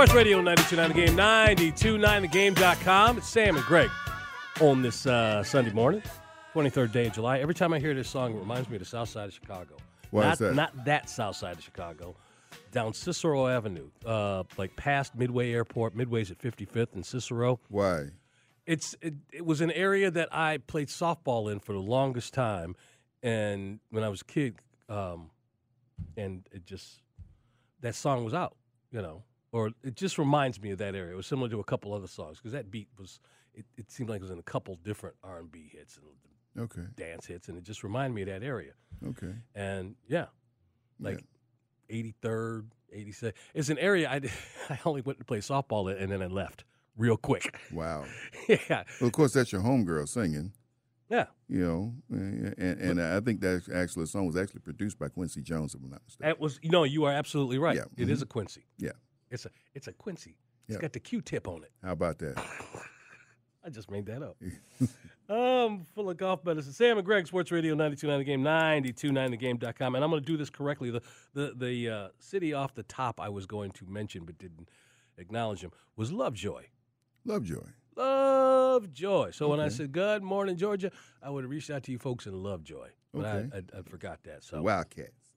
[0.00, 3.18] Sports Radio 929 The Game, 929thegame.com.
[3.18, 3.90] It's Sam and Greg
[4.62, 6.02] on this uh, Sunday morning,
[6.54, 7.40] 23rd day of July.
[7.40, 9.76] Every time I hear this song, it reminds me of the south side of Chicago.
[10.10, 10.54] Why not, is that?
[10.54, 12.16] Not that south side of Chicago.
[12.72, 15.94] Down Cicero Avenue, uh, like past Midway Airport.
[15.94, 17.60] Midway's at 55th and Cicero.
[17.68, 18.06] Why?
[18.64, 22.74] It's it, it was an area that I played softball in for the longest time,
[23.22, 24.54] and when I was a kid,
[24.88, 25.28] um,
[26.16, 27.02] and it just
[27.82, 28.56] that song was out,
[28.92, 31.12] you know, or it just reminds me of that area.
[31.12, 33.20] It was similar to a couple other songs because that beat was
[33.54, 36.06] it, it seemed like it was in a couple different R and B hits and
[36.64, 36.82] Okay.
[36.96, 38.72] dance hits, and it just reminded me of that area.
[39.06, 39.32] Okay.
[39.54, 40.26] And yeah,
[40.98, 41.22] like
[41.88, 43.34] eighty third, eighty second.
[43.54, 44.20] It's an area I
[44.72, 46.64] I only went to play softball in, and then I left
[46.96, 47.56] real quick.
[47.72, 48.04] Wow.
[48.48, 50.52] yeah, Well, of course, that's your homegirl singing.
[51.08, 51.26] yeah.
[51.48, 55.42] You know, and, and I think that actually the song was actually produced by Quincy
[55.42, 56.30] Jones, if I'm not mistaken.
[56.30, 57.76] It was you know you are absolutely right.
[57.76, 58.24] Yeah, It is mm-hmm.
[58.24, 58.64] a Quincy.
[58.78, 58.90] Yeah.
[59.30, 60.36] It's a it's a Quincy.
[60.68, 60.80] It's Yeah.
[60.82, 61.72] got the Q-tip on it.
[61.82, 62.36] How about that?
[63.64, 64.36] I just made that up.
[65.28, 66.72] um, full of golf medicine.
[66.72, 69.94] Sam and Greg, Sports Radio 929 The Game, 929thegame.com.
[69.94, 70.90] And I'm going to do this correctly.
[70.90, 71.02] The
[71.34, 74.68] the the uh, city off the top I was going to mention but didn't
[75.18, 76.64] acknowledge him was Lovejoy.
[77.24, 77.66] Lovejoy.
[77.96, 79.30] Lovejoy.
[79.32, 80.90] So when I said good morning, Georgia,
[81.22, 82.88] I would have reached out to you folks in Lovejoy.
[83.12, 83.48] But Okay.
[83.52, 84.42] I, I, I forgot that.
[84.42, 85.29] So Wildcats.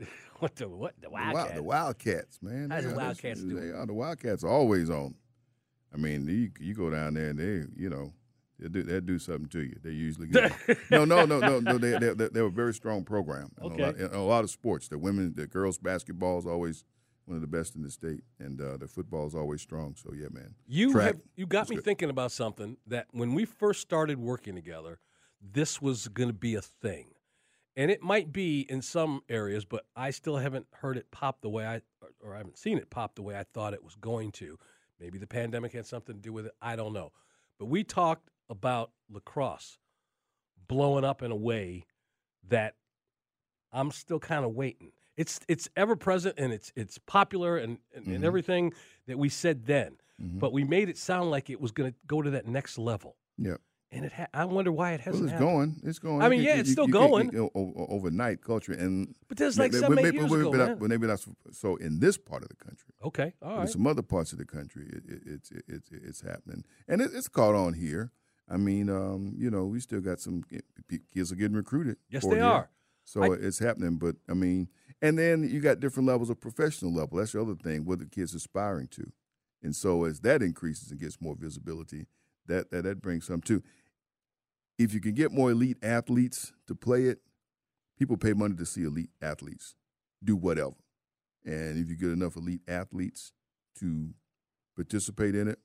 [0.38, 2.70] what the what the The Wild- The Wildcats, man.
[2.70, 3.72] How's the Wildcats doing?
[3.74, 3.86] are.
[3.86, 5.14] The Wildcats are always on.
[5.92, 8.12] I mean, you, you go down there and they, you know,
[8.58, 9.76] they do they do something to you.
[9.82, 10.52] They usually get
[10.90, 11.78] no, no, no, no, no.
[11.78, 13.50] They they they're a very strong program.
[13.58, 13.82] And Okay.
[13.82, 16.84] A lot, in a lot of sports, the women, the girls basketball is always
[17.26, 19.94] one of the best in the state, and uh, the football is always strong.
[19.96, 20.54] So yeah, man.
[20.66, 21.06] You Track.
[21.06, 21.84] have you got me good.
[21.84, 24.98] thinking about something that when we first started working together,
[25.40, 27.06] this was going to be a thing,
[27.76, 31.48] and it might be in some areas, but I still haven't heard it pop the
[31.48, 33.94] way I or, or I haven't seen it pop the way I thought it was
[33.96, 34.58] going to.
[34.98, 36.52] Maybe the pandemic had something to do with it.
[36.60, 37.12] I don't know,
[37.58, 39.78] but we talked about lacrosse
[40.68, 41.84] blowing up in a way
[42.48, 42.74] that
[43.72, 44.92] I'm still kind of waiting.
[45.16, 48.26] It's it's ever present and it's it's popular and, and, and Mhm.
[48.26, 48.72] everything
[49.06, 50.38] that we said then Mhm.
[50.38, 53.16] but we made it sound like it was going to go to that next level.
[53.38, 53.56] Yeah.
[53.92, 54.12] And it.
[54.12, 55.24] Ha- I wonder why it hasn't.
[55.24, 55.48] it's happened.
[55.50, 55.76] going.
[55.84, 56.22] It's going.
[56.22, 57.26] I mean, You yeah, can't- it's you- still you going.
[57.26, 60.40] get, you know, o- o- overnight culture, and But there's like seven, eight years maybe
[60.42, 62.92] ago, not- well, maybe not so- in this part of the country.
[63.04, 63.62] Okay, all But.
[63.62, 67.00] In some other parts of the country, it, it, it's it, it's it's happening, and
[67.00, 68.12] it, it's caught on here.
[68.48, 70.42] I mean, um, you know, we still got some
[71.14, 71.96] kids are getting recruited.
[72.10, 72.44] Yes, they here.
[72.44, 72.70] are.
[73.04, 74.68] So I- it's happening, but I mean,
[75.02, 77.18] and then you got different levels of professional level.
[77.18, 77.84] That's the other thing.
[77.84, 79.10] What the kids aspiring to,
[79.62, 82.06] and so as that increases and gets more visibility,
[82.46, 83.62] that that, that brings some too.
[84.80, 87.18] If you can get more elite athletes to play it,
[87.98, 89.74] people pay money to see elite athletes
[90.24, 90.74] do whatever.
[91.44, 93.32] And if you get enough elite athletes
[93.80, 94.14] to
[94.74, 95.58] participate in it,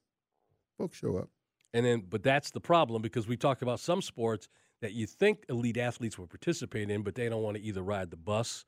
[0.78, 1.30] folks show up.
[1.73, 4.49] And then, but that's the problem because we talked about some sports
[4.82, 8.12] that you think elite athletes will participate in, but they don't want to either ride
[8.12, 8.65] the bus.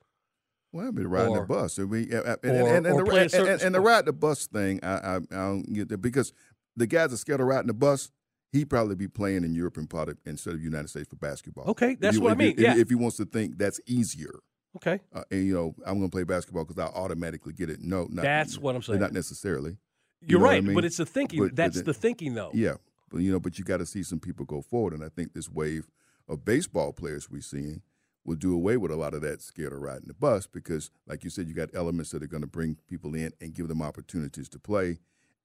[0.72, 1.78] Well, I've been riding Or- the bus.
[1.78, 4.80] I mean, and, and, or- and, and, or the, and the ride the bus thing,
[4.82, 6.32] I, I, I don't get that because
[6.78, 8.12] the guys are scared of riding the bus,
[8.52, 11.66] he'd probably be playing in Europe and product instead of United States for basketball.
[11.66, 12.78] Okay, that's you- what I you- mean, If, yeah.
[12.78, 14.40] if he wants to think that's easier,
[14.76, 17.82] Okay, uh, and you know, I'm going to play basketball because I automatically get it.
[17.82, 19.00] No, not, That's what I'm saying.
[19.00, 19.78] Not necessarily.
[20.22, 20.76] you're know what I right, mean?
[20.76, 21.40] but it's the thinking.
[21.40, 22.52] But- but that's then- the thinking, though.
[22.54, 22.76] Yeah,
[23.10, 25.34] but you know, but you got to see some people go forward, and I think
[25.34, 25.88] this wave
[26.28, 27.82] of baseball players we're seeing
[28.26, 31.24] will do away with a lot of that scared of riding the bus because, like
[31.24, 33.82] you said, you got elements that are going to bring people in and give them
[33.82, 35.00] opportunities to play,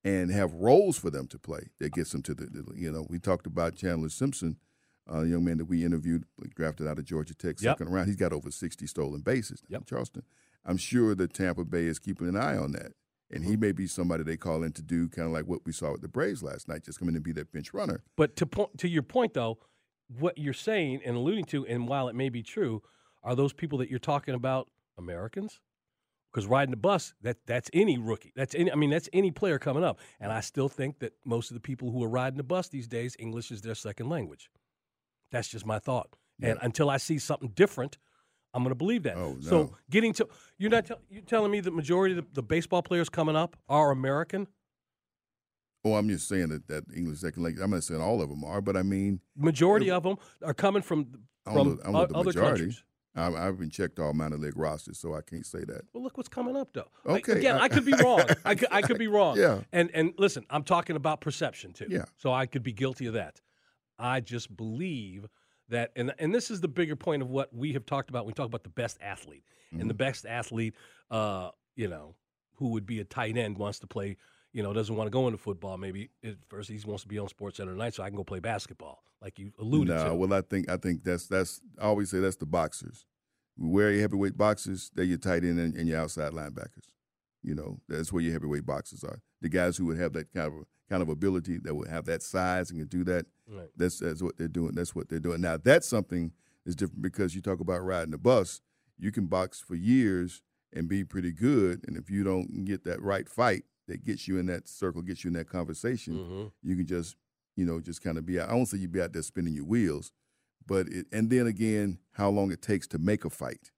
[0.05, 2.49] and have roles for them to play that gets them to the.
[2.75, 4.57] You know, we talked about Chandler Simpson,
[5.11, 7.79] uh, a young man that we interviewed, drafted out of Georgia Tech, Yep.
[7.79, 8.09] second round.
[8.09, 10.23] He's got over sixty stolen bases down in Charleston.
[10.65, 12.93] I'm sure that Tampa Bay is keeping an eye on that.
[13.31, 13.51] And Mm-hmm.
[13.51, 15.93] he may be somebody they call in to do kind of like what we saw
[15.93, 18.03] with the Braves last night, just come in and be that bench runner.
[18.17, 19.59] But to point to your point, though,
[20.19, 22.83] what you're saying and alluding to, and while it may be true,
[23.23, 25.61] are those people that you're talking about Americans?
[26.33, 28.33] Because riding the bus, that that's any rookie.
[28.35, 28.73] That's any.
[28.73, 29.99] I mean, that's any player coming up.
[30.19, 32.89] And I still think that most of the people who are riding the bus these
[32.89, 34.51] days, English is their second language.
[35.31, 36.17] That's just my thought.
[36.41, 37.99] And until I see something different,
[38.55, 39.17] I'm going to believe that.
[39.17, 39.49] Oh, no.
[39.49, 42.83] So getting to you're not tell, you telling me the majority of the, the baseball
[42.83, 44.49] players coming up are American.
[45.85, 47.63] Oh, I'm just saying that that English second language.
[47.63, 50.83] I'm not saying all of them are, but I mean, Majority of them are coming
[50.83, 51.07] from
[51.45, 52.61] from don't know, I don't know o- the other majority.
[52.61, 52.85] countries.
[53.15, 55.83] I, I haven't checked all minor league rosters, so I can't say that.
[55.93, 56.89] Well, look what's coming up, though.
[57.07, 58.23] Okay, again, I- I, could be wrong.
[58.45, 59.37] I could, I could be wrong.
[59.39, 59.61] Yeah.
[59.73, 61.87] And and listen, I'm talking about perception too.
[61.89, 62.05] Yeah.
[62.17, 63.41] So I could be guilty of that.
[63.99, 65.27] I just believe
[65.69, 68.27] that, and and this is the bigger point of what we have talked about.
[68.27, 69.89] We talk about the best athlete, and Mm-hmm.
[69.89, 70.75] the best athlete,
[71.11, 72.15] uh, you know,
[72.57, 74.17] who would be a tight end wants to play.
[74.53, 75.79] You know, doesn't want to go into football.
[75.79, 78.25] Maybe at first he wants to be on Sports Center tonight, so I can go
[78.25, 80.15] play basketball, like you alluded no, to.
[80.15, 81.61] well, I think I think that's that's.
[81.79, 83.07] I always say that's the boxers.
[83.57, 86.89] Where your heavyweight boxers, they're your tight end and, and your outside linebackers.
[87.43, 89.21] You know, that's where your heavyweight boxers are.
[89.41, 92.23] The guys who would have that kind of kind of ability, that would have that
[92.23, 93.25] size and can do that.
[93.49, 93.69] Right.
[93.77, 94.73] That's that's what they're doing.
[94.75, 95.41] That's what they're doing.
[95.41, 96.33] Now that's something
[96.67, 98.61] that's different because you talk about riding the bus.
[98.99, 100.43] You can box for years
[100.75, 104.39] and be pretty good, and if you don't get that right fight that gets you
[104.39, 106.53] in that circle, gets you in that conversation, Mhm.
[106.63, 107.17] you can just
[107.57, 108.49] you know just kind of be out.
[108.49, 110.11] I won't say you'd be out there spinning your wheels,
[110.67, 113.71] but it, and then again, how long it takes to make a fight.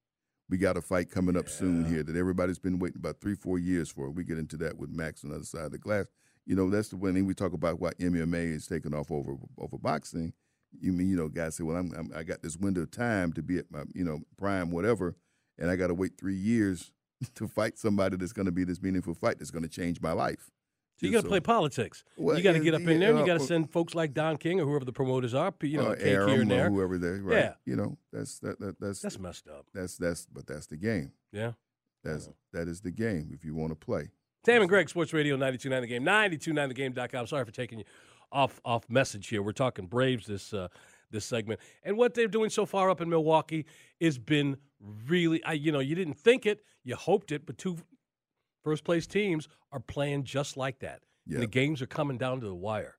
[0.48, 3.58] We got a fight coming up soon here that everybody's been waiting about three, four
[3.58, 4.10] years for.
[4.10, 6.06] We get into that with Max on the other side of the glass.
[6.46, 9.36] You know, that's the one thing we talk about why MMA is taking off over
[9.58, 10.32] over boxing.
[10.80, 13.32] You mean you know, guys say, well, I'm, I'm I got this window of time
[13.32, 15.16] to be at my you know prime, whatever,
[15.58, 16.92] and I got to wait three years
[17.36, 20.12] to fight somebody that's going to be this meaningful fight that's going to change my
[20.12, 20.50] life.
[21.00, 22.04] So you got to So- play politics.
[22.16, 23.94] Well, you got to get up in there, and you got to uh, send folks
[23.96, 26.40] like Don King or whoever the promoters are, you know, uh, a cake here Arum
[26.42, 26.70] and or there.
[26.70, 27.36] whoever they right.
[27.36, 27.52] Yeah.
[27.66, 29.66] You know, that's that, that that's That's messed up.
[29.74, 31.10] that's that's but that's the game.
[31.32, 31.52] Yeah.
[32.04, 34.10] That's that is the game if you want to play.
[34.44, 37.26] Tam and Greg, Sports Radio 929 The Game, 929thegame.com.
[37.26, 37.84] Sorry for taking you
[38.30, 39.42] off off message here.
[39.42, 40.68] We're talking Braves this uh,
[41.14, 41.60] this segment.
[41.82, 43.64] And what they're doing so far up in Milwaukee
[44.00, 44.58] has been
[45.08, 47.78] really, I, you know, you didn't think it, you hoped it, but two
[48.62, 51.00] first place teams are playing just like that.
[51.26, 51.36] Yeah.
[51.36, 52.96] And the games are coming down to the wire.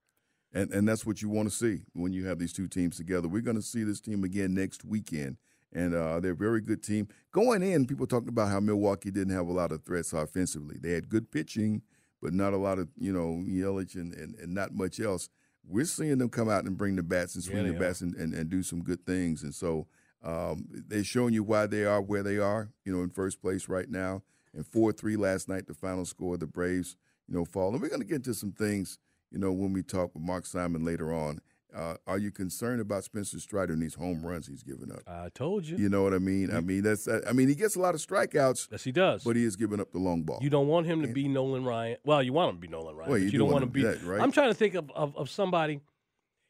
[0.54, 3.28] And and that's what you want to see when you have these two teams together.
[3.28, 5.36] We're going to see this team again next weekend,
[5.74, 7.10] and uh, they're a very good team.
[7.34, 10.78] Going in, people talking about how Milwaukee didn't have a lot of threats offensively.
[10.80, 11.82] They had good pitching,
[12.22, 15.30] but not a lot of you know Yelich and, and, and not much else.
[15.68, 18.16] We're seeing them come out and bring the bats and swing Yeah, the bats and,
[18.16, 19.44] and, and do some good things.
[19.44, 19.88] And so
[20.24, 22.72] um, they're showing you why they are where they are.
[22.84, 24.24] You know, in first place right now.
[24.54, 26.38] And four three last night, the final score.
[26.38, 26.98] The Braves,
[27.28, 27.74] you know, fall.
[27.74, 29.00] And we're going to get into some things
[29.36, 31.42] you know, when we talk with Mark Simon later on,
[31.76, 35.02] uh, are you concerned about Spencer Strider and these home runs he's giving up?
[35.08, 35.78] I told you.
[35.78, 36.50] You know what I mean?
[36.56, 39.24] I mean that's I mean he gets a lot of strikeouts, yes, he does.
[39.24, 40.40] but he is giving up the long ball.
[40.42, 41.98] You don't want him to be Nolan Ryan.
[42.06, 43.70] Well, you want him to be Nolan Ryan, Well, but you do don't want to
[43.70, 43.84] be.
[43.84, 44.22] that, right?
[44.22, 45.82] I'm trying to think of, of, of somebody.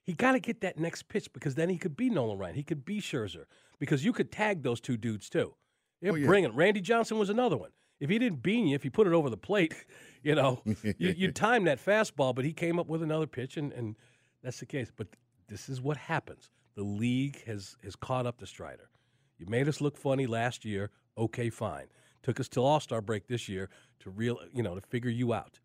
[0.04, 2.56] he got to get that next pitch because then he could be Nolan Ryan.
[2.56, 3.46] He could be Scherzer
[3.80, 5.56] because you could tag those two dudes too.
[6.02, 6.28] They're Oh, yeah.
[6.28, 7.72] bringing Randy Johnson was another one.
[8.00, 9.74] If he didn't bean you, if he put it over the plate,
[10.24, 13.72] you know, you, you time that fastball, but he came up with another pitch, and,
[13.74, 13.96] and
[14.45, 14.91] that's the case.
[14.95, 15.08] But
[15.49, 16.49] this is what happens.
[16.75, 18.89] The league has has caught up to Strider.
[19.38, 20.91] You made us look funny last year.
[21.17, 21.88] Okay, fine.
[22.23, 25.34] Took us till All Star break this year to real, you know, to figure you
[25.34, 25.60] out.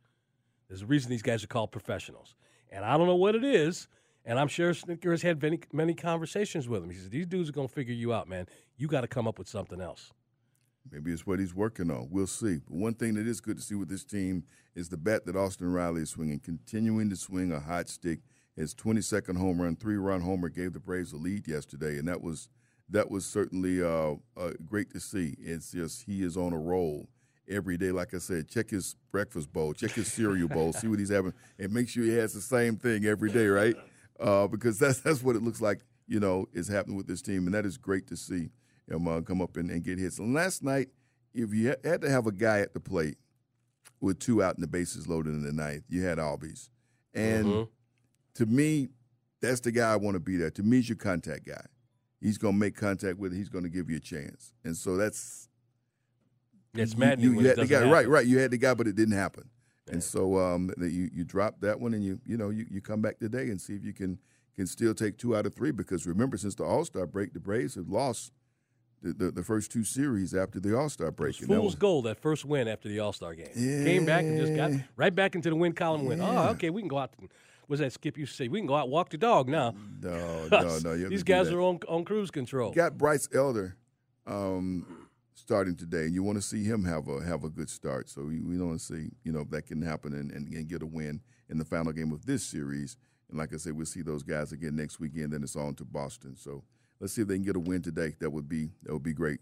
[0.68, 2.36] There's a reason these guys are called professionals,
[2.70, 3.88] and I don't know what it is.
[4.24, 6.90] And I'm sure Snitker has had many, many conversations with him.
[6.90, 8.46] He says these dudes are gonna figure you out, man.
[8.76, 10.12] You got to come up with something else.
[10.90, 12.08] Maybe it's what he's working on.
[12.10, 12.58] We'll see.
[12.66, 15.36] But one thing that is good to see with this team is the bat that
[15.36, 18.20] Austin Riley is swinging, continuing to swing a hot stick.
[18.60, 22.48] His 22nd home run, three-run homer, gave the Braves a lead yesterday, and that was
[22.90, 25.34] that was certainly uh, uh, great to see.
[25.38, 27.08] It's just he is on a roll
[27.48, 27.90] every day.
[27.90, 31.32] Like I said, check his breakfast bowl, check his cereal bowl, see what he's having,
[31.58, 33.76] and make sure he has the same thing every day, right?
[34.18, 35.80] Uh, because that's that's what it looks like.
[36.06, 38.50] You know, is happening with this team, and that is great to see
[38.90, 40.18] him uh, come up and, and get hits.
[40.18, 40.88] And last night,
[41.32, 43.16] if you had to have a guy at the plate
[44.00, 46.68] with two out and the bases loaded in the ninth, you had Albies.
[47.14, 47.68] And Mhm.
[48.34, 48.88] To me,
[49.40, 50.50] that's the guy I want to be there.
[50.50, 51.64] To me, he's your contact guy.
[52.20, 53.36] He's going to make contact with it.
[53.36, 54.52] He's going to give you a chance.
[54.64, 55.48] And so that's
[56.74, 58.10] It's maddening You, you had the guy, right, happen.
[58.10, 58.26] right.
[58.26, 59.48] You had the guy, but it didn't happen.
[59.86, 59.94] Yeah.
[59.94, 63.00] And so um, you you drop that one, and you you know you, you come
[63.00, 64.18] back today and see if you can
[64.54, 65.70] can still take two out of three.
[65.72, 68.32] Because remember, since the All Star break, the Braves have lost
[69.02, 71.28] the, the, the first two series after the All Star It break.
[71.32, 73.48] was and that fool's was- gold that first win after the All Star game.
[73.54, 76.04] Came back and just got right back into the win column.
[76.04, 76.20] Win.
[76.20, 77.14] Oh, okay, we can go out.
[77.18, 77.30] And,
[77.70, 78.48] was that Skip used to say?
[78.48, 79.74] We can go out walk the dog now.
[80.02, 81.08] no, no, no.
[81.08, 82.72] These guys are on on cruise control.
[82.72, 83.76] got Bryce Elder
[84.26, 88.10] um, starting today, and you want to see him have a have a good start.
[88.10, 90.68] So we, we want to see you know if that can happen and, and, and
[90.68, 92.96] get a win in the final game of this series.
[93.28, 95.32] And like I said, we'll see those guys again next weekend.
[95.32, 96.36] Then it's on to Boston.
[96.36, 96.64] So
[96.98, 98.16] let's see if they can get a win today.
[98.18, 99.38] That would be that would be great.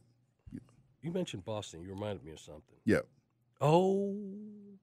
[1.01, 1.81] You mentioned Boston.
[1.81, 2.77] You reminded me of something.
[2.85, 3.01] Yeah.
[3.61, 4.15] Oh,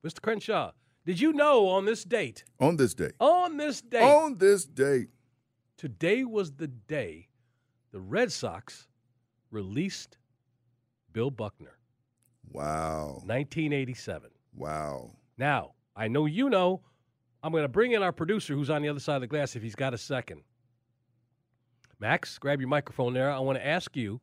[0.03, 0.21] Mr.
[0.21, 0.71] Crenshaw,
[1.05, 2.43] did you know on this date?
[2.59, 3.11] On this day.
[3.19, 5.07] On this date, On this day.
[5.77, 7.29] today was the day
[7.91, 8.87] the Red Sox
[9.51, 10.17] released
[11.13, 11.77] Bill Buckner,
[12.51, 13.21] Wow.
[13.25, 14.29] 1987.
[14.55, 15.11] Wow.
[15.37, 16.81] Now, I know you know.
[17.43, 19.55] I'm going to bring in our producer who's on the other side of the glass
[19.55, 20.41] if he's got a second.
[21.99, 23.31] Max, grab your microphone there.
[23.31, 24.19] I want to ask you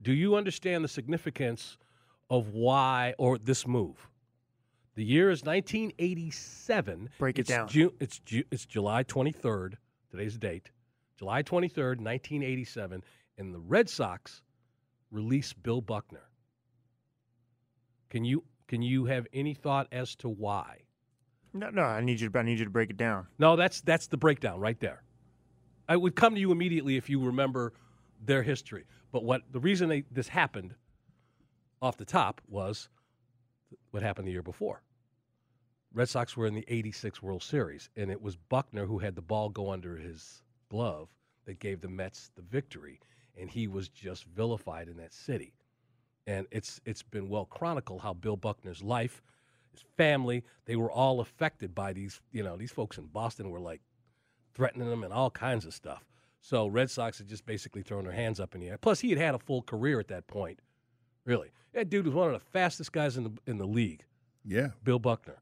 [0.00, 1.78] do you understand the significance
[2.28, 4.08] of why or this move?
[4.94, 7.10] The year is 1987.
[7.18, 7.68] Break it It's down.
[7.68, 9.74] Ju- it's, Ju- it's July 23rd.
[10.10, 10.70] Today's the date.
[11.18, 13.02] July 23rd, 1987.
[13.38, 14.42] And the Red Sox
[15.10, 16.28] release Bill Buckner.
[18.10, 20.80] Can you can you have any thought as to why?
[21.54, 22.28] No, no, I need you.
[22.28, 23.26] To, I need you to break it down.
[23.38, 25.02] No, that's that's the breakdown right there.
[25.88, 27.72] I would come to you immediately if you remember
[28.24, 28.84] their history.
[29.10, 30.74] But what the reason they, this happened
[31.80, 32.88] off the top was
[33.92, 34.82] what happened the year before.
[35.94, 39.22] Red Sox were in the 86 World Series, and it was Buckner who had the
[39.22, 41.08] ball go under his glove
[41.44, 42.98] that gave the Mets the victory,
[43.38, 45.52] and he was just vilified in that city.
[46.26, 49.22] And it's it's been well chronicled how Bill Buckner's life,
[49.70, 53.60] his family, they were all affected by these, you know, these folks in Boston were
[53.60, 53.82] like
[54.54, 56.04] threatening them and all kinds of stuff.
[56.40, 58.78] So Red Sox had just basically thrown their hands up in the air.
[58.78, 60.60] Plus, he had had a full career at that point.
[61.24, 64.04] Really, that dude was one of the fastest guys in the in the league.
[64.44, 64.68] Yeah.
[64.82, 65.38] Bill Buckner.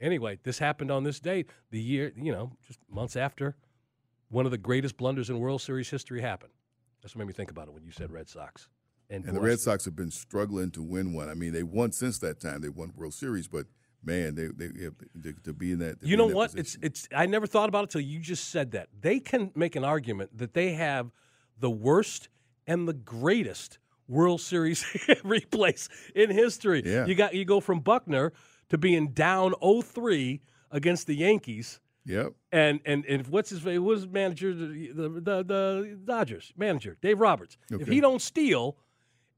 [0.00, 3.56] Anyway, this happened on this date, the year, you know, just months after
[4.28, 6.52] one of the greatest blunders in World Series history happened.
[7.02, 8.68] That's what made me think about it when you said Red Sox.
[9.10, 11.30] And the Red Sox have been struggling to win one.
[11.30, 12.60] I mean, they won since that time.
[12.60, 13.66] They won World Series, but
[14.04, 15.96] man, they they, they to, to be in that.
[16.02, 16.52] You know what?
[16.52, 16.80] position.
[16.82, 17.08] It's it's.
[17.14, 18.88] I never thought about it till you just said that.
[19.00, 21.10] They can make an argument that they have
[21.58, 22.28] the worst
[22.66, 24.82] and the greatest World Series
[25.24, 26.82] replays in history.
[26.84, 27.06] Yeah.
[27.06, 28.32] You got you go from Buckner
[28.70, 30.40] to being down 0-3
[30.70, 31.80] against the Yankees.
[32.06, 32.32] Yep.
[32.52, 37.58] And and and what's his was his manager the, the the Dodgers manager Dave Roberts.
[37.70, 38.76] If he don't steal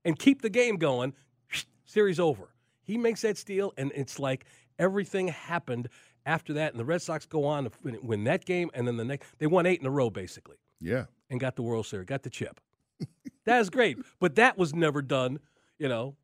[0.04, 1.12] and keep the game going,
[1.84, 2.54] series over.
[2.84, 4.44] He makes that steal, and it's like
[4.78, 5.88] everything happened
[6.26, 6.72] after that.
[6.72, 7.70] And the Red Sox go on to
[8.02, 11.06] win that game, and then the next they won eight in a row basically, Yeah.
[11.28, 12.60] and got the World Series, got the chip.
[13.46, 15.40] That is great, but that was never done,
[15.78, 16.16] you know,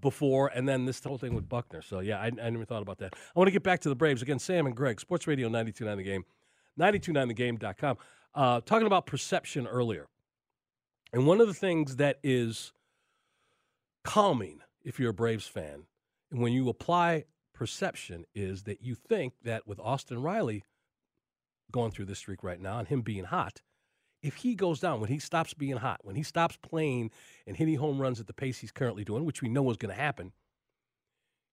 [0.00, 0.48] before.
[0.48, 1.82] And then this whole thing with Buckner.
[1.82, 3.14] So yeah, I, I never thought about that.
[3.14, 4.38] I want to get back to the Braves again.
[4.38, 6.24] Sam and Greg, Sports Radio 92.9 The Game,
[6.78, 7.96] 92.9thegame.com.
[8.34, 10.08] Uh, talking about perception earlier,
[11.12, 12.72] and one of the things that is
[14.04, 15.84] calming if you're a Braves fan,
[16.30, 20.64] and when you apply perception, is that you think that with Austin Riley
[21.70, 23.60] going through this streak right now and him being hot,
[24.22, 27.10] if he goes down, when he stops being hot, when he stops playing
[27.46, 29.94] and hitting home runs at the pace he's currently doing, which we know is going
[29.94, 30.32] to happen,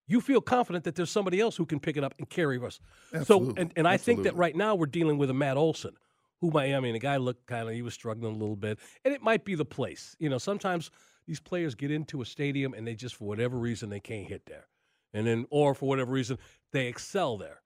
[0.07, 2.79] you feel confident that there's somebody else who can pick it up and carry us.
[3.25, 5.93] So, and, and I think that right now we're dealing with a Matt Olson,
[6.41, 8.79] who Miami, and the guy looked kind of, he was struggling a little bit.
[9.05, 10.15] And it might be the place.
[10.19, 10.89] You know, sometimes
[11.27, 14.47] these players get into a stadium and they just, for whatever reason, they can't hit
[14.47, 14.67] there.
[15.13, 16.37] And then, or for whatever reason,
[16.71, 17.61] they excel there.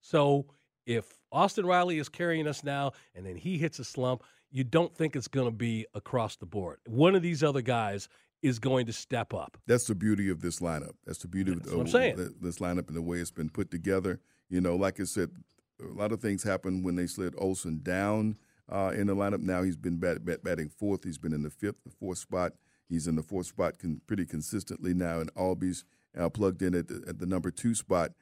[0.00, 0.46] So
[0.86, 4.94] if Austin Riley is carrying us now and then he hits a slump, you don't
[4.94, 6.78] think it's going to be across the board.
[6.86, 8.08] One of these other guys
[8.42, 9.56] is going to step up.
[9.66, 10.92] That's the beauty of this lineup.
[11.06, 12.34] That's the beauty That's of I'm saying.
[12.40, 14.20] this lineup and the way it's been put together.
[14.50, 15.30] You know, like I said,
[15.80, 18.36] a lot of things happened when they slid Olson down
[18.70, 19.40] uh, in the lineup.
[19.40, 21.04] Now he's been bat, bat, batting fourth.
[21.04, 22.52] He's been in the fifth, the fourth spot.
[22.88, 25.84] He's in the fourth spot con- pretty consistently now, and Albies
[26.16, 28.12] uh, plugged in at the, at the number two spot.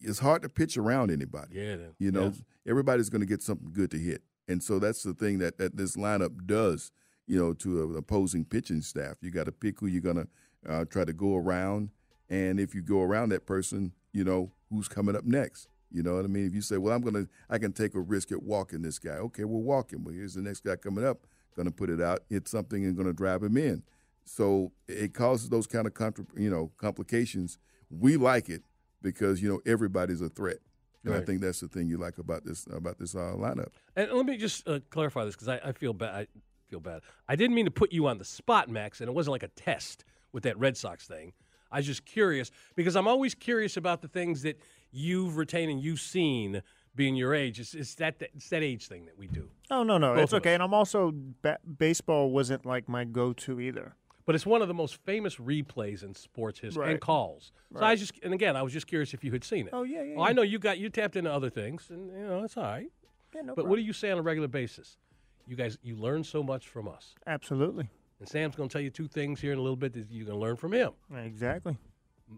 [0.00, 1.56] It's hard to pitch around anybody.
[1.56, 1.76] Yeah.
[1.98, 2.70] You know, Yeah.
[2.70, 4.22] everybody's going to get something good to hit.
[4.46, 6.90] And so that's the thing that, that this lineup does,
[7.26, 9.16] you know, to an opposing pitching staff.
[9.20, 10.28] You got to pick who you're going to
[10.72, 11.90] uh, try to go around.
[12.30, 15.68] And if you go around that person, you know, who's coming up next.
[15.90, 16.46] You know what I mean?
[16.46, 18.98] If you say, well, I'm going to, I can take a risk at walking this
[18.98, 19.12] guy.
[19.12, 20.04] Okay, we'll walk him.
[20.04, 22.94] Well, here's the next guy coming up, going to put it out, hit something, and
[22.94, 23.82] going to drive him in.
[24.24, 27.58] So it causes those kind of, contra- you know, complications.
[27.90, 28.62] We like it
[29.02, 30.58] because, you know, everybody's a threat.
[31.04, 33.68] And I think that's the thing you like about this about this uh, lineup.
[33.96, 36.14] And let me just uh, clarify this because I, I feel bad.
[36.14, 36.26] I
[36.68, 37.00] feel bad.
[37.26, 39.48] I didn't mean to put you on the spot, Max, and it wasn't like a
[39.48, 41.32] test with that Red Sox thing.
[41.70, 45.80] I was just curious because I'm always curious about the things that you've retained and
[45.80, 46.62] you've seen
[46.94, 47.60] being your age.
[47.60, 49.48] It's, it's that it's that age thing that we do.
[49.70, 50.50] Oh no, no, Both it's okay.
[50.50, 50.54] us.
[50.54, 53.94] And I'm also ba- baseball wasn't like my go-to either.
[54.28, 57.00] But it's one of the most famous replays in sports history and Right.
[57.00, 57.50] calls.
[57.72, 59.70] So I just and again, I was just curious if you had seen it.
[59.72, 62.26] Oh, yeah, yeah, Well, I know you got you tapped into other things, and you
[62.26, 62.92] know it's all right.
[63.34, 64.98] Yeah, no but what do you say on a regular basis?
[65.46, 67.14] You guys, you learn so much from us.
[67.26, 67.88] Absolutely,
[68.20, 70.26] And Sam's going to tell you two things here in a little bit that you're
[70.26, 70.90] going to learn from him.
[71.16, 71.78] exactly.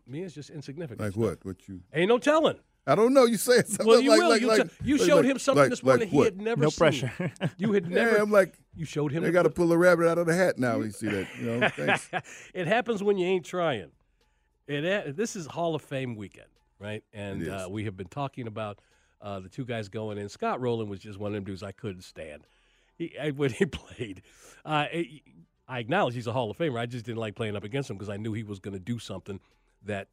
[0.07, 1.01] Me is just insignificant.
[1.01, 1.25] Like stuff.
[1.25, 1.45] what?
[1.45, 1.81] What you?
[1.93, 2.61] Ain't no telling.
[2.87, 3.25] I don't know.
[3.27, 4.29] You say something Well, you like, will.
[4.31, 6.25] like, you like, tell- you like- showed like- him something like- this morning like he
[6.25, 6.63] had never seen.
[6.63, 7.09] No seen.
[7.11, 7.33] pressure.
[7.59, 8.17] You had never.
[8.17, 9.23] Yeah, I'm like, you showed him.
[9.23, 10.81] I the- got to pull a rabbit out of the hat now.
[10.81, 11.27] You see that?
[11.39, 12.11] You know, thanks.
[12.55, 13.91] it happens when you ain't trying.
[14.67, 17.03] It ha- this is Hall of Fame weekend, right?
[17.13, 18.81] And uh, we have been talking about
[19.21, 20.29] uh, the two guys going in.
[20.29, 22.47] Scott Rolen was just one of them dudes I couldn't stand.
[22.97, 24.23] He, I, when he played,
[24.65, 25.21] uh, I-
[25.69, 26.81] I acknowledge he's a Hall of Famer.
[26.81, 28.81] I just didn't like playing up against him because I knew he was going to
[28.81, 29.39] do something
[29.85, 30.09] that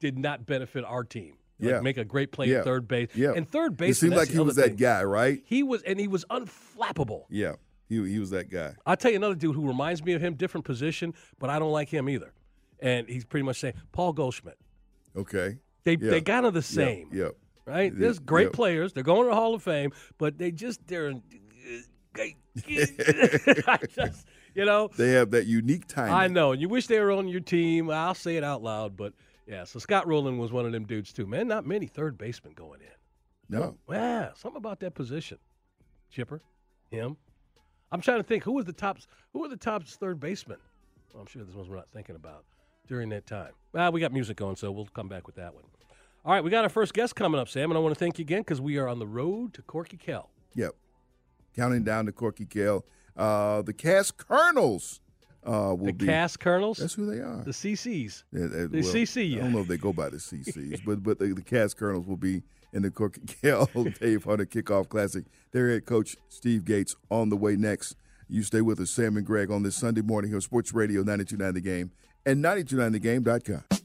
[0.00, 1.34] did not benefit our team.
[1.60, 1.80] Like Yeah.
[1.80, 2.58] make a great play Yeah.
[2.58, 3.08] at third base.
[3.14, 3.32] Yeah.
[3.36, 3.96] and third base.
[3.98, 5.42] It seemed like he was that guy, right?
[5.44, 7.24] He was, and he was unflappable.
[7.28, 7.56] Yeah,
[7.88, 8.74] he he was that guy.
[8.86, 11.70] I'll tell you another dude who reminds me of him, different position, but I don't
[11.72, 12.32] like him either.
[12.80, 14.56] And he's pretty much saying Paul Goldschmidt.
[15.14, 15.58] Okay.
[15.84, 16.10] They Yeah.
[16.10, 17.28] they kind of the same, Yeah.
[17.66, 17.92] right?
[17.92, 18.94] Yeah, There's great players.
[18.94, 21.12] They're going to the Hall of Fame, but they just they're
[22.66, 24.88] I just you know.
[24.96, 26.12] They have that unique timing.
[26.14, 26.52] I know.
[26.52, 27.90] and You wish they were on your team.
[27.90, 29.12] I'll say it out loud, but
[29.50, 29.64] yeah.
[29.64, 31.26] So Scott Rolen was one of them dudes too.
[31.26, 32.86] Man, not many third basemen going in.
[33.58, 33.76] No.
[33.90, 35.38] Yeah, something about that position.
[36.10, 36.40] Chipper,
[36.90, 37.16] him.
[37.92, 40.58] I'm trying to think who was the tops who were the tops third basemen.
[41.12, 42.44] Well, I'm sure there's ones we're not thinking about
[42.86, 43.52] during that time.
[43.72, 45.64] Well, we got music on, so we'll come back with that one.
[46.24, 48.18] All right, we got our first guest coming up, Sam, and I want to thank
[48.18, 50.30] you again because we are on the road to Corky Kell.
[50.54, 50.74] Yep.
[51.56, 52.84] Counting down to Corky Kell.
[53.16, 55.00] Uh, the Cass Colonels
[55.46, 56.06] uh, will The be.
[56.06, 57.42] Cass Colonels, That's who they are.
[57.44, 58.24] the CCs.
[58.32, 61.18] Yeah, uh, the CC, I don't know if they go by the CCs, but but
[61.18, 62.90] the, the Cass Colonels will be in the
[63.42, 63.66] Kell
[64.00, 65.24] Dave Hunter Kickoff Classic.
[65.52, 67.96] Their head coach Steve Gates on the way next.
[68.28, 71.02] You stay with us, Sam and Greg, on this Sunday morning here on Sports Radio
[71.02, 71.90] 92.9 The Game
[72.24, 73.79] and 92.9thegame.com.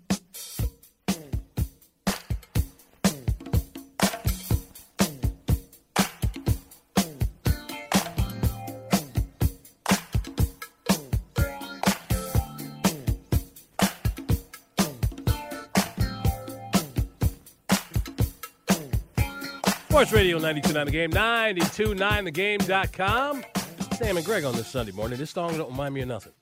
[20.26, 23.46] Radio 92.9 The Game, 92.9thegame.com.
[23.96, 25.20] Sam and Greg on this Sunday morning.
[25.20, 26.34] This song don't remind me of nothing.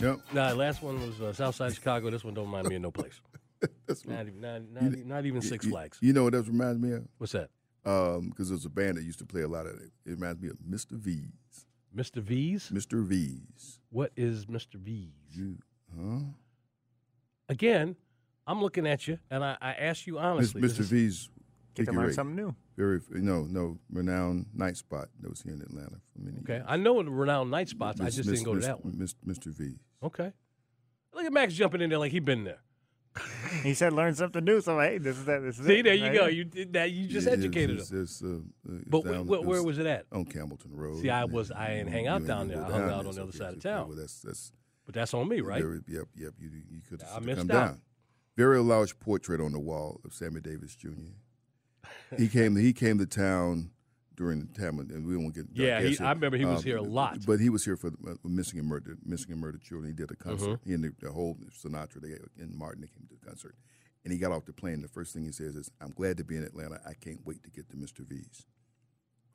[0.00, 0.20] Yep.
[0.32, 2.08] Nah, last one was uh, Southside Chicago.
[2.08, 3.20] This one don't remind me of no place.
[3.86, 5.98] That's Not even, not, not, e- not even Six you, Flags.
[6.00, 7.06] You know what that reminds me of?
[7.18, 7.50] What's that?
[7.84, 9.90] Because there's a band that used to play a lot of it.
[10.06, 10.92] It reminds me of Mr.
[10.92, 11.66] V's.
[11.94, 12.22] Mr.
[12.22, 12.70] V's?
[12.72, 13.04] Mr.
[13.04, 13.78] V's.
[13.90, 14.76] What is Mr.
[14.76, 15.12] V's?
[15.34, 15.58] You,
[15.94, 16.20] huh?
[17.50, 17.94] Again,
[18.46, 20.62] I'm looking at you, and I, I ask you honestly.
[20.62, 20.80] Mr.
[20.80, 21.28] is- V's.
[21.84, 22.54] Get to learn something new.
[22.76, 26.62] Very no no renowned night spot that was here in Atlanta for many Okay, years.
[26.62, 28.00] Okay, I know the renowned night spots.
[28.00, 28.94] I just Miss- didn't go to that one.
[28.94, 29.46] Mr.
[29.56, 29.76] V.
[30.02, 30.32] Okay.
[31.14, 32.58] Look at Max jumping in there like he been there.
[33.64, 34.60] he said learn something new.
[34.60, 35.40] So hey, this is that.
[35.42, 35.82] This is See, it.
[35.84, 36.22] there you Right go.
[36.26, 36.30] here.
[36.30, 36.90] You did that.
[36.92, 38.02] You just Yeah, educated it's- him.
[38.02, 40.06] it's, uh, uh, it's But down- wh- wh- where it's was it at?
[40.12, 41.00] On Campbellton Road.
[41.02, 42.64] See, I was- I didn't hang out down go there.
[42.64, 43.88] I down hung out on the other side of town.
[43.88, 44.52] Well, that's that's
[44.86, 45.60] But that's on me, right?
[45.62, 46.34] Very, yep, yep.
[46.38, 47.66] You you could I have missed come out.
[47.66, 47.80] down.
[48.36, 50.88] Very large portrait on the wall of Sammy Davis Jr.
[52.16, 52.56] he came.
[52.56, 53.70] He came to town
[54.16, 55.46] during the time, and we won't get.
[55.52, 57.24] Yeah, he- I remember he was here a lot.
[57.26, 59.90] But he was here for the, uh, missing and murdered, missing and murdered children.
[59.90, 60.46] He did a concert.
[60.60, 60.68] Mm-hmm.
[60.68, 63.54] He and the, the whole Sinatra they, and Martin they came to the concert,
[64.04, 64.82] and he got off the plane.
[64.82, 66.80] The first thing he says is, "I'm glad to be in Atlanta.
[66.86, 68.06] I can't wait to get to Mr.
[68.06, 68.46] V's."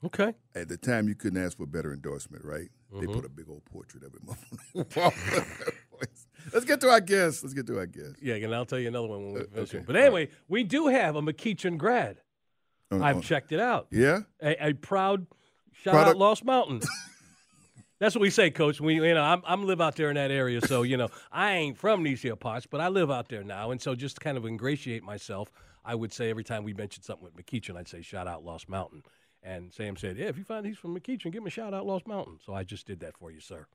[0.05, 0.34] Okay.
[0.53, 2.67] At the time, you couldn't ask for a better endorsement, right?
[2.91, 3.13] They Mm-hmm.
[3.13, 4.38] put a big old portrait of him on
[4.74, 5.13] the wall.
[6.53, 7.41] Let's get to our guest.
[7.41, 8.15] Let's get to our guest.
[8.21, 9.82] Yeah, and I'll tell you another one when we Uh, okay.
[9.86, 12.17] But anyway, we do have a McEachern grad.
[12.95, 13.87] On- I've on- checked it out.
[13.91, 14.21] Yeah.
[14.41, 15.25] A, a proud
[15.73, 16.81] shout Product- out Lost Mountain.
[17.99, 18.81] That's what we say, Coach.
[18.81, 21.53] We, you know, I'm, I'm live out there in that area, so you know, I
[21.53, 24.21] ain't from these here parts, but I live out there now, and so just to
[24.21, 25.49] kind of ingratiate myself,
[25.85, 28.67] I would say every time we mentioned something with McEachern, I'd say shout out Lost
[28.67, 29.03] Mountain.
[29.41, 31.85] And Sam said, "Yeah, if you find he's from McEachern, give him a shout out
[31.85, 33.67] Lost Mountain." So I just did that for you, sir.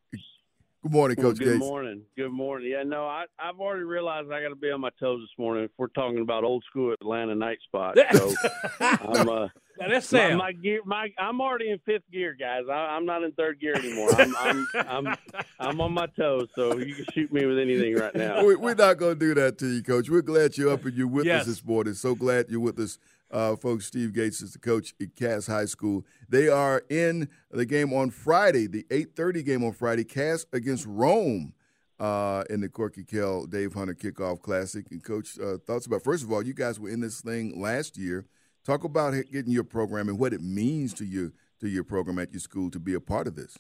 [0.83, 1.59] Good morning, Well, Coach good Gates.
[1.59, 2.03] morning.
[2.17, 2.71] Good morning.
[2.71, 5.65] Yeah, no, I, I've already realized I got to be on my toes this morning.
[5.65, 8.33] If we're talking about old school Atlanta night spot, so
[8.81, 9.49] I'm uh,
[9.81, 10.39] Now that's my, Sam.
[10.39, 10.81] my gear.
[10.85, 12.63] My I'm already in fifth gear, guys.
[12.71, 14.09] I, I'm not in third gear anymore.
[14.15, 15.17] I'm I'm, I'm
[15.59, 18.45] I'm on my toes, so you can shoot me with anything right now.
[18.45, 20.09] We, we're not going to do that to you, Coach.
[20.09, 21.41] We're glad you're up and you're with Yes.
[21.41, 21.95] us this morning.
[21.95, 23.01] So glad you're with us,
[23.31, 23.87] uh, folks.
[23.87, 26.05] Steve Gates is the coach at Cass High School.
[26.29, 30.05] They are in the game on Friday, the 8:30 game on Friday.
[30.05, 31.55] Cass against Rome
[31.99, 34.87] uh, in the Corky Kell Dave Hunter Kickoff Classic.
[34.91, 37.97] And Coach, uh, thoughts about first of all, you guys were in this thing last
[37.97, 38.27] year.
[38.65, 42.33] Talk about getting your program and what it means to you to your program at
[42.33, 43.59] your school to be a part of this.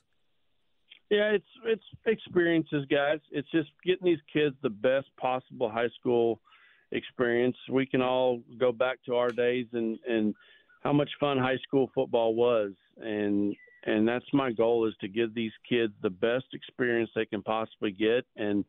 [1.11, 3.21] Yeah, it's it's experiences, guys.
[3.31, 6.41] It's just getting these kids the best possible high school
[6.93, 7.57] experience.
[7.71, 10.35] We can all go back to our days and and
[10.83, 15.35] how much fun high school football was, and and that's my goal is to give
[15.35, 18.65] these kids the best experience they can possibly get, and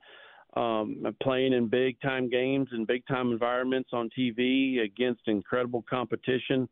[0.55, 6.67] um, playing in big time games and big time environments on TV against incredible competition.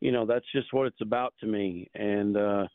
[0.00, 2.36] You know, that's just what it's about to me, and.
[2.36, 2.66] uh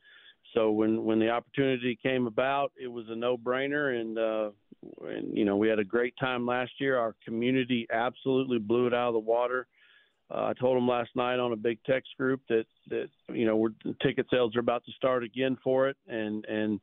[0.54, 4.52] so when when the opportunity came about, it was a no brainer, and uh,
[5.02, 6.98] and you know we had a great time last year.
[6.98, 9.68] Our community absolutely blew it out of the water.
[10.34, 13.58] Uh, I told them last night on a big text group that that you know
[13.58, 13.70] we're,
[14.02, 16.80] ticket sales are about to start again for it, and and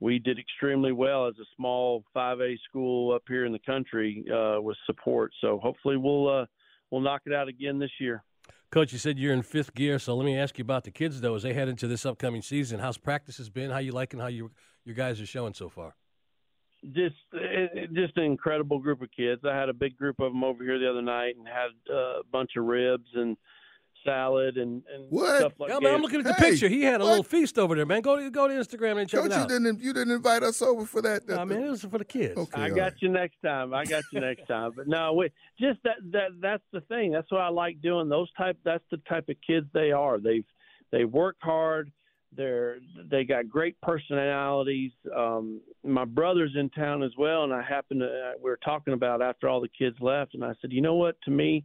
[0.00, 4.60] we did extremely well as a small 5A school up here in the country uh,
[4.60, 5.32] with support.
[5.40, 6.46] So hopefully we'll uh,
[6.90, 8.24] we'll knock it out again this year.
[8.70, 11.20] Coach, you said you're in fifth gear, so let me ask you about the kids
[11.20, 11.34] though.
[11.34, 13.70] As they head into this upcoming season, how's practice has been?
[13.70, 14.50] How you liking how you
[14.84, 15.94] your guys are showing so far?
[16.84, 19.42] Just it, it- just an incredible group of kids.
[19.44, 22.20] I had a big group of them over here the other night and had uh,
[22.20, 23.36] a bunch of ribs and
[24.06, 25.38] salad and, and What?
[25.40, 25.82] stuff like Yeah, that.
[25.82, 26.68] man, I'm looking at the Hey, picture.
[26.68, 27.10] He had a what?
[27.10, 28.00] little feast over there, man.
[28.00, 29.48] Go to go to Instagram and check Coach, it you out.
[29.48, 31.28] didn't you didn't invite us over for that.
[31.28, 32.36] Nah, man, it was for the kids.
[32.38, 32.92] Okay, I got right.
[33.00, 33.74] you next time.
[33.74, 34.70] I got you next time.
[34.76, 37.10] But no, we just that that that's the thing.
[37.10, 38.08] That's what I like doing.
[38.08, 40.20] Those type that's the type of kids they are.
[40.20, 40.44] They've
[40.92, 41.90] they work hard.
[42.38, 42.78] They're
[43.10, 44.92] they got great personalities.
[45.14, 48.94] Um, my brother's in town as well, and I happened to uh, we were talking
[48.94, 51.16] about after all the kids left, and I said, you know what?
[51.24, 51.64] To me,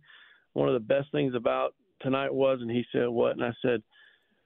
[0.53, 3.83] one of the best things about tonight was, and he said what, and I said,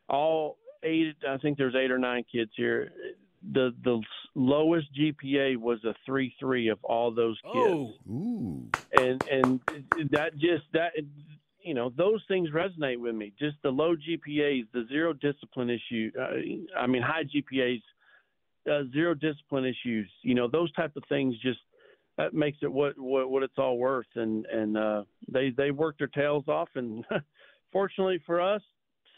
[0.09, 1.15] all eight.
[1.27, 2.91] I think there's eight or nine kids here.
[3.53, 4.01] The the
[4.35, 8.69] lowest GPA was a three three of all those kids Oh, Ooh.
[8.99, 9.61] and and
[10.11, 10.91] that just that
[11.67, 13.33] you know those things resonate with me.
[13.37, 16.11] Just the low GPAs, the zero discipline issue.
[16.19, 17.81] Uh, I mean, high GPAs,
[18.71, 20.09] uh, zero discipline issues.
[20.21, 21.59] You know, those type of things just
[22.17, 24.07] that makes it what what, what it's all worth.
[24.15, 26.69] And and uh, they they work their tails off.
[26.75, 27.03] And
[27.71, 28.61] fortunately for us,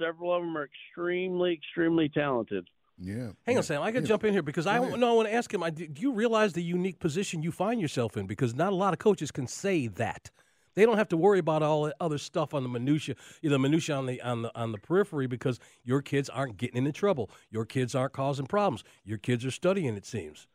[0.02, 2.68] several of them are extremely extremely talented.
[3.02, 3.32] Yeah.
[3.45, 3.58] hang yeah.
[3.58, 3.82] on, Sam.
[3.82, 4.08] I got to Yeah.
[4.10, 5.00] jump in here because I Go ahead.
[5.00, 5.64] no, I want to ask him.
[5.64, 8.28] I, do you realize the unique position you find yourself in?
[8.28, 10.32] Because not a lot of coaches can say that.
[10.80, 13.97] They don't have to worry about all the other stuff on the minutia, the minutia
[13.97, 17.30] on the on the on the periphery, because your kids aren't getting into trouble.
[17.49, 18.86] Your kids aren't causing problems.
[19.03, 19.97] Your kids are studying.
[19.97, 20.47] It seems,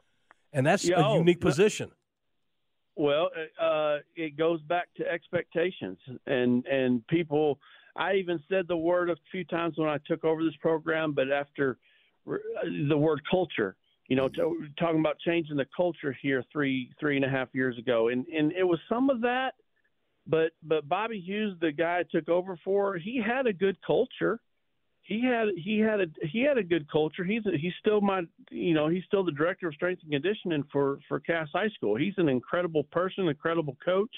[0.50, 1.90] and that's a oh, unique position.
[2.96, 3.28] Well,
[3.60, 7.58] uh, it goes back to expectations, and and people.
[7.94, 11.30] I even said the word a few times when I took over this program, but
[11.30, 11.76] after
[12.26, 12.36] uh,
[12.88, 13.76] the word culture,
[14.08, 14.40] you know, t-
[14.78, 18.52] talking about changing the culture here three three and a half years ago, and and
[18.52, 19.52] it was some of that,
[20.26, 24.40] but but Bobby Hughes, the guy I took over for, he had a good culture.
[25.02, 27.24] He had he had a he had a good culture.
[27.24, 30.64] He's a, he's still my you know he's still the director of strength and conditioning
[30.72, 31.96] for for Cass High School.
[31.96, 34.14] He's an incredible person, incredible coach,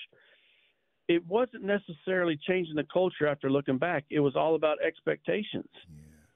[1.09, 4.05] it wasn't necessarily changing the culture after looking back.
[4.11, 5.69] It was all about expectations.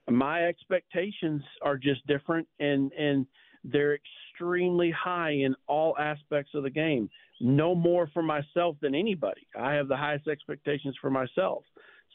[0.09, 3.27] My expectations are just different, and and
[3.65, 3.95] they're
[4.41, 7.09] extremely high in all aspects of the game.
[7.41, 9.47] No more for myself than anybody.
[9.59, 11.65] I have the highest expectations for myself.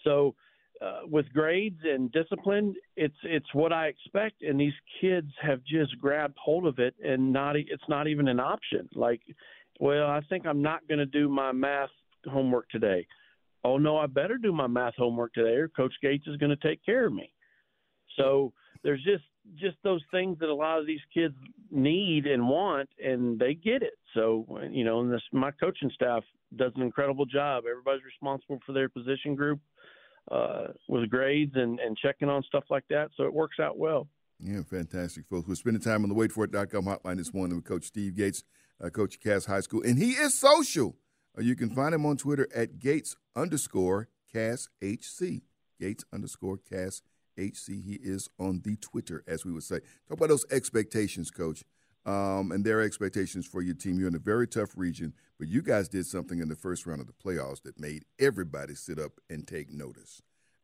[0.04, 0.36] So
[0.82, 5.98] uh, with grades and discipline, it's it's what I expect, and these kids have just
[6.00, 8.88] grabbed hold of it, and not it's not even an option.
[8.94, 9.22] Like,
[9.80, 11.90] well, I think I'm not going to do my math
[12.26, 13.08] homework today.
[13.64, 16.68] Oh no, I better do my math homework today, or Coach Gates is going to
[16.68, 17.32] take care of me.
[18.18, 18.54] So
[18.84, 19.24] there's just
[19.56, 21.36] just those things that a lot of these kids
[21.72, 23.94] need and want, and they get it.
[24.14, 26.24] So you know, and this my coaching staff
[26.56, 27.64] does an incredible job.
[27.70, 29.60] Everybody's responsible for their position group
[30.32, 33.10] uh, with grades and and checking on stuff like that.
[33.18, 34.08] So it works out well.
[34.40, 35.48] Yeah, fantastic, folks.
[35.48, 38.44] We're spending time on the waitforit.com hotline this morning with Coach Steve Gates,
[38.84, 40.98] uh, Coach Cass High School, and he is social.
[41.38, 45.44] Uh, you can find him on Twitter at Gates underscore Cass HC.
[45.80, 47.15] Gates underscore Cass HC.
[47.38, 49.80] He is on the Twitter, as we would say.
[50.08, 51.64] Talk about those expectations, Coach,
[52.06, 54.00] um, and their expectations for your team.
[54.00, 57.02] You're in a very tough region, but you guys did something in the first round
[57.02, 60.22] of the playoffs that made everybody sit up and take notice.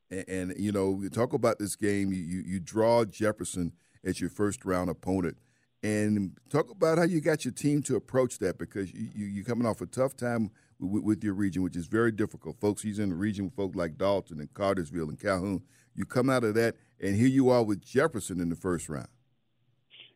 [0.09, 2.11] And, and you know, we talk about this game.
[2.11, 5.38] You, you you draw Jefferson as your first round opponent,
[5.84, 9.45] and talk about how you got your team to approach that because you, you you're
[9.45, 12.59] coming off a tough time with, with your region, which is very difficult.
[12.59, 15.63] Folks, he's in the region with folks like Dalton and Cartersville and Calhoun.
[15.95, 19.09] You come out of that, and here you are with Jefferson in the first round.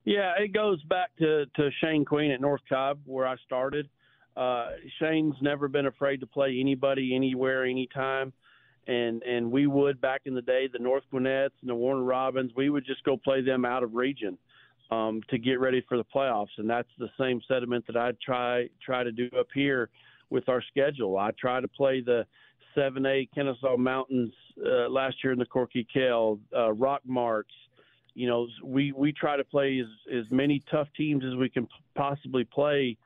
[0.05, 3.89] Yeah, it goes back to, to Shane Queen at North Cobb, where I started.
[4.37, 8.33] Uh, Shane's never been afraid to play anybody, anywhere, anytime.
[8.87, 12.51] And and we would back in the day, the North Gwinnett's and the Warner Robins,
[12.55, 14.37] we would just go play them out of region
[14.91, 16.55] um, to get ready for the playoffs.
[16.57, 19.89] And that's the same sentiment that I try try to do up here
[20.29, 21.17] with our schedule.
[21.17, 22.27] I try to play the
[22.75, 24.33] 7A Kennesaw Mountains
[24.65, 27.53] uh, last year in the Corky Kell, uh, Rockmarts.
[28.13, 31.67] You know, we, we try to play as, as many tough teams as we can
[31.95, 32.97] possibly play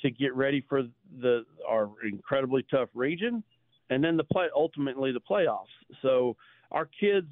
[0.00, 0.82] to get ready for
[1.20, 3.42] the our incredibly tough region,
[3.90, 5.66] and then the play ultimately the playoffs.
[6.02, 6.36] So
[6.72, 7.28] our kids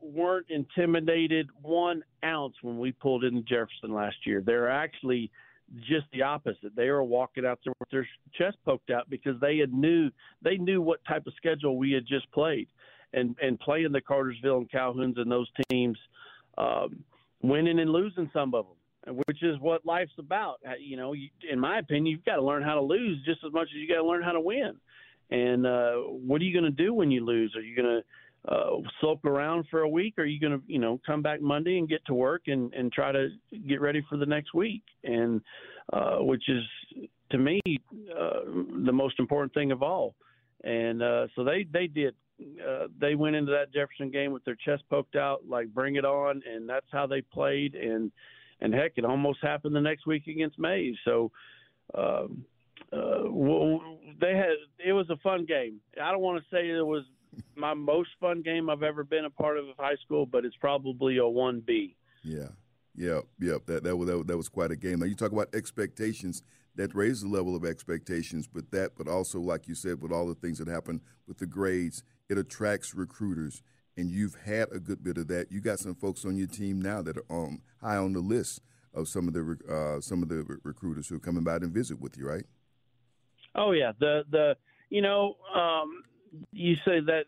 [0.00, 4.42] weren't intimidated one ounce when we pulled into Jefferson last year.
[4.44, 5.30] They're actually
[5.80, 6.74] just the opposite.
[6.76, 10.10] They were walking out there with their chest poked out because they had knew
[10.42, 12.68] they knew what type of schedule we had just played,
[13.12, 15.98] and and playing the Cartersville and Calhouns and those teams,
[16.58, 17.04] um,
[17.42, 18.76] winning and losing some of them
[19.08, 20.60] which is what life's about.
[20.66, 21.14] Uh, you know,
[21.50, 23.88] in my opinion, you've got to learn how to lose just as much as you
[23.88, 24.76] got to learn how to win.
[25.30, 27.54] And uh, what are you going to do when you lose?
[27.56, 28.04] Are you going to
[28.48, 28.70] uh,
[29.00, 30.14] sulk around for a week?
[30.18, 32.72] Or are you going to, you know, come back Monday and get to work and,
[32.74, 33.28] and try to
[33.68, 34.82] get ready for the next week?
[35.04, 35.40] And
[35.92, 36.62] uh, which is,
[37.30, 38.40] to me, uh,
[38.84, 40.14] the most important thing of all.
[40.64, 42.14] And uh, so they they did.
[42.40, 46.04] Uh, they went into that Jefferson game with their chest poked out, like bring it
[46.04, 47.74] on, and that's how they played.
[47.74, 48.12] And
[48.60, 50.94] and heck, it almost happened the next week against Mays.
[51.04, 51.30] So
[51.94, 52.44] um,
[52.92, 53.80] uh, well,
[54.20, 54.52] they had
[54.84, 55.80] it was a fun game.
[56.00, 57.04] I don't want to say it was
[57.56, 61.18] my most fun game I've ever been a part of high school, but it's probably
[61.18, 61.96] a one B.
[62.22, 62.48] Yeah,
[62.94, 63.58] yeah, yeah.
[63.66, 65.00] That that was that, that was quite a game.
[65.00, 66.42] Now you talk about expectations.
[66.74, 70.26] That raises the level of expectations, but that, but also, like you said, with all
[70.26, 73.62] the things that happen with the grades, it attracts recruiters
[73.96, 75.50] and you've had a good bit of that.
[75.52, 78.62] You got some folks on your team now that are on high on the list
[78.94, 82.00] of some of the uh, some of the recruiters who are coming by and visit
[82.00, 82.44] with you, right?
[83.54, 84.56] Oh yeah, the the
[84.90, 86.04] you know um,
[86.52, 87.24] you say that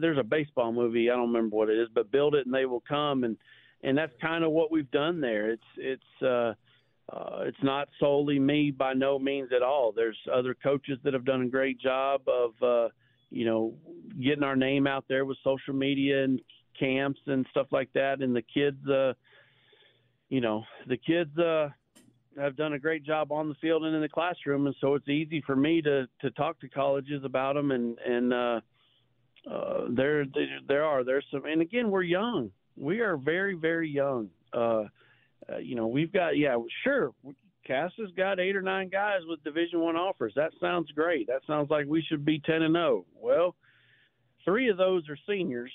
[0.00, 2.66] there's a baseball movie I don't remember what it is, but build it and they
[2.66, 3.36] will come and
[3.82, 5.50] and that's kind of what we've done there.
[5.50, 6.54] It's it's uh,
[7.12, 9.92] uh, it's not solely me by no means at all.
[9.94, 12.50] There's other coaches that have done a great job of.
[12.62, 12.88] Uh,
[13.30, 13.74] you know,
[14.22, 16.40] getting our name out there with social media and
[16.78, 18.20] camps and stuff like that.
[18.20, 19.14] And the kids, uh,
[20.28, 21.68] you know, the kids uh,
[22.38, 25.08] have done a great job on the field and in the classroom, and so it's
[25.08, 27.70] easy for me to to talk to colleges about them.
[27.70, 28.60] And and uh,
[29.50, 30.24] uh, there
[30.68, 32.50] there are there's some, and again, we're young.
[32.76, 34.30] We are very very young.
[34.52, 34.84] Uh,
[35.50, 37.12] uh, you know, we've got yeah, sure.
[37.66, 40.32] Cass has got eight or nine guys with Division One offers.
[40.36, 41.26] That sounds great.
[41.26, 43.04] That sounds like we should be ten and zero.
[43.04, 43.06] Oh.
[43.20, 43.54] Well,
[44.44, 45.72] three of those are seniors,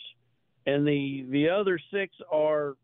[0.66, 2.76] and the the other six are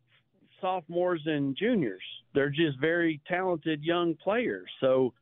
[0.61, 2.03] sophomores and juniors.
[2.33, 4.69] They're just very talented young players.
[4.79, 5.13] So,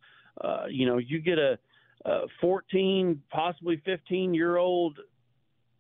[0.42, 1.58] uh, you know, you get a,
[2.06, 5.00] a 14, possibly 15 year old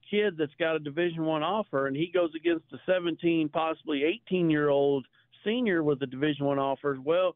[0.10, 4.49] kid that's got a Division One offer, and he goes against a 17, possibly 18
[4.49, 5.06] year old
[5.43, 6.97] senior with a Division One offer.
[7.03, 7.36] Well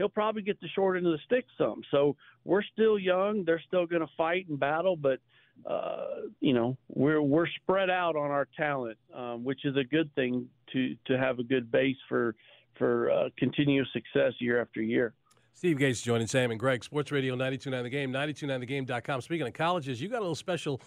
[0.00, 1.82] he'll probably get the short end of the stick some.
[1.90, 2.16] So
[2.46, 3.44] we're still young.
[3.44, 5.18] They're still going to fight and battle, but
[5.66, 6.06] uh,
[6.40, 10.48] you know we're we're spread out on our talent, um, which is a good thing
[10.72, 12.34] to to have a good base for
[12.76, 15.14] for uh, continuous success year after year.
[15.52, 19.20] Steve Gates joining Sam and Greg, Sports Radio 929 The Game, 929thegame.com.
[19.20, 20.80] Speaking of colleges, you got a little special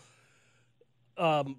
[1.17, 1.57] um,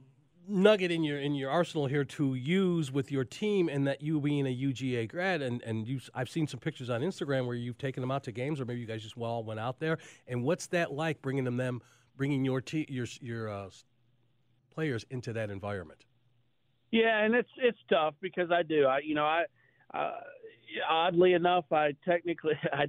[0.48, 4.20] nugget in your in your arsenal here to use with your team, and that you
[4.20, 7.78] being a UGA grad, and and you I've seen some pictures on Instagram where you've
[7.78, 9.98] taken them out to games, or maybe you guys just all went out there.
[10.26, 11.82] And what's that like bringing them them
[12.16, 13.70] bringing your te- your your uh,
[14.72, 16.04] players into that environment?
[16.90, 18.86] Yeah, and it's it's tough because I do.
[18.86, 19.44] I you know I
[19.92, 20.12] uh,
[20.88, 22.86] oddly enough I technically I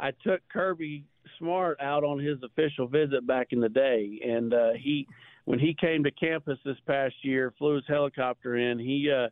[0.00, 1.04] I took Kirby
[1.38, 5.06] Smart out on his official visit back in the day, and uh, he
[5.44, 8.78] when he came to campus this past year, flew his helicopter in.
[8.78, 9.28] He uh,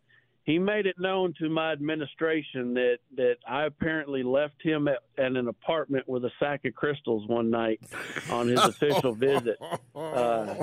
[0.51, 5.37] he made it known to my administration that that I apparently left him at, at
[5.37, 7.81] an apartment with a sack of crystals one night
[8.31, 9.59] on his official visit,
[9.95, 10.57] uh,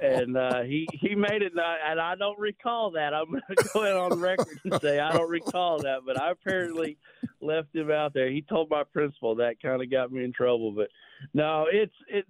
[0.00, 1.52] and uh, he he made it.
[1.52, 3.12] And I don't recall that.
[3.12, 6.30] I'm going to go ahead on record and say I don't recall that, but I
[6.30, 6.96] apparently
[7.42, 8.30] left him out there.
[8.30, 10.88] He told my principal that kind of got me in trouble, but
[11.34, 12.24] no, it's it.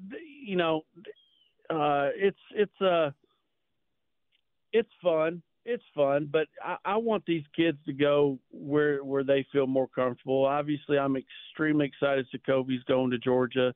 [0.44, 0.84] You know,
[1.70, 3.12] uh, it's it's uh,
[4.72, 9.46] it's fun it's fun, but I, I want these kids to go where where they
[9.52, 10.44] feel more comfortable.
[10.44, 12.26] Obviously, I'm extremely excited.
[12.30, 13.74] Jacoby's going to Georgia,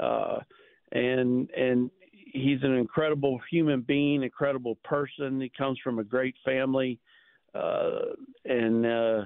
[0.00, 0.38] uh,
[0.92, 1.90] and and
[2.32, 5.40] he's an incredible human being, incredible person.
[5.40, 6.98] He comes from a great family,
[7.54, 8.14] uh,
[8.46, 9.24] and uh,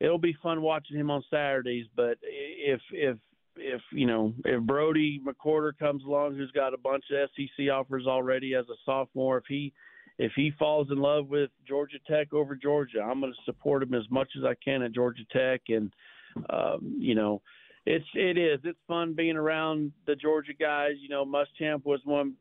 [0.00, 1.86] it'll be fun watching him on Saturdays.
[1.94, 3.18] But if if
[3.56, 8.06] if you know if Brody McWhorter comes along, who's got a bunch of SEC offers
[8.06, 9.72] already as a sophomore, if he
[10.18, 13.94] if he falls in love with Georgia Tech over Georgia, I'm going to support him
[13.94, 15.62] as much as I can at Georgia Tech.
[15.68, 15.92] And
[16.50, 17.42] um, you know,
[17.84, 20.92] it's it is it's fun being around the Georgia guys.
[21.00, 22.34] You know, Muschamp was one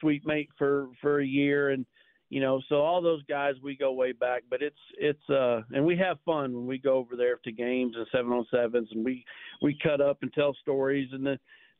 [0.00, 1.86] sweet mate for for a year, and
[2.30, 4.42] you know, so all those guys we go way back.
[4.50, 7.94] But it's it's uh, and we have fun when we go over there to games
[7.96, 9.24] and seven on sevens, and we
[9.62, 11.38] we cut up and tell stories and the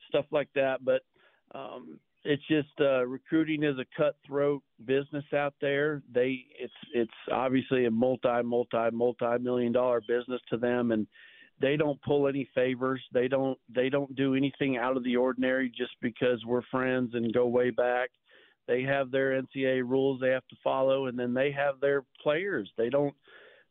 [0.08, 0.84] stuff like that.
[0.84, 1.02] But
[1.54, 6.02] um, it's just uh, recruiting is a cutthroat business out there.
[6.12, 11.06] They it's it's obviously a multi multi multi million dollar business to them, and
[11.60, 13.00] they don't pull any favors.
[13.12, 17.32] They don't they don't do anything out of the ordinary just because we're friends and
[17.32, 18.10] go way back.
[18.68, 22.70] They have their NCAA rules they have to follow, and then they have their players.
[22.76, 23.14] They don't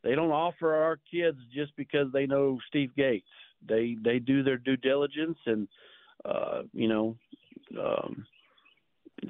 [0.04, 3.28] they don't offer our kids just because they know Steve Gates.
[3.68, 5.68] They they do their due diligence and
[6.26, 7.16] uh, you know.
[7.80, 8.26] Um,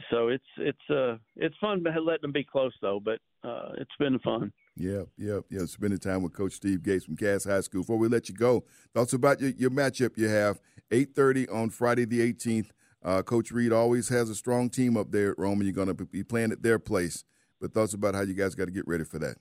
[0.09, 4.19] so it's it's uh it's fun letting them be close though, but uh, it's been
[4.19, 4.51] fun.
[4.75, 5.65] Yeah, yeah, yeah.
[5.65, 7.81] Spending time with Coach Steve Gates from Cass High School.
[7.81, 10.59] Before we let you go, thoughts about your, your matchup you have
[10.91, 12.71] eight thirty on Friday the eighteenth.
[13.03, 15.95] Uh, Coach Reed always has a strong team up there at Rome, and you're going
[15.95, 17.23] to be playing at their place.
[17.61, 19.37] But thoughts about how you guys got to get ready for that?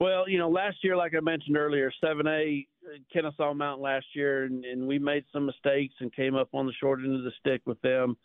[0.00, 2.66] Well, you know, last year, like I mentioned earlier, 7A
[3.12, 6.72] Kennesaw Mountain last year, and, and we made some mistakes and came up on the
[6.80, 8.16] short end of the stick with them.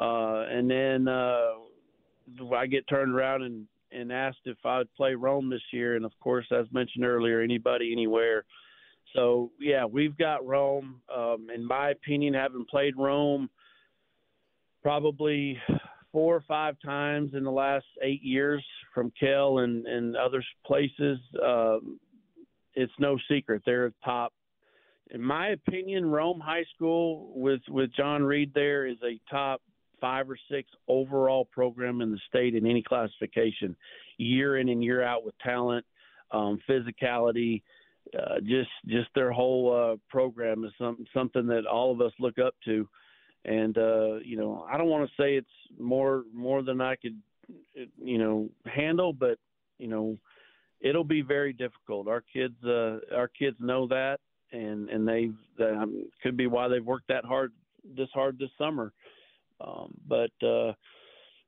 [0.00, 5.50] Uh, and then uh, I get turned around and, and asked if I'd play Rome
[5.50, 5.96] this year.
[5.96, 8.44] And of course, as mentioned earlier, anybody, anywhere.
[9.14, 11.02] So yeah, we've got Rome.
[11.14, 13.50] Um, in my opinion, having played Rome
[14.82, 15.58] probably
[16.12, 21.18] four or five times in the last eight years from Kell and, and other places,
[21.44, 22.00] um,
[22.74, 24.32] it's no secret they're top.
[25.10, 29.60] In my opinion, Rome High School with with John Reed there is a top
[30.00, 33.76] five or six overall program in the state in any classification,
[34.18, 35.84] year in and year out with talent,
[36.30, 37.62] um, physicality.
[38.18, 42.38] Uh, just just their whole uh, program is something something that all of us look
[42.38, 42.88] up to,
[43.44, 45.48] and uh, you know I don't want to say it's
[45.78, 47.16] more more than I could
[48.02, 49.38] you know handle, but
[49.78, 50.18] you know
[50.80, 52.08] it'll be very difficult.
[52.08, 54.18] Our kids uh, our kids know that,
[54.50, 55.30] and and they
[55.64, 57.52] um, could be why they've worked that hard
[57.96, 58.92] this hard this summer
[59.60, 60.72] um, but uh,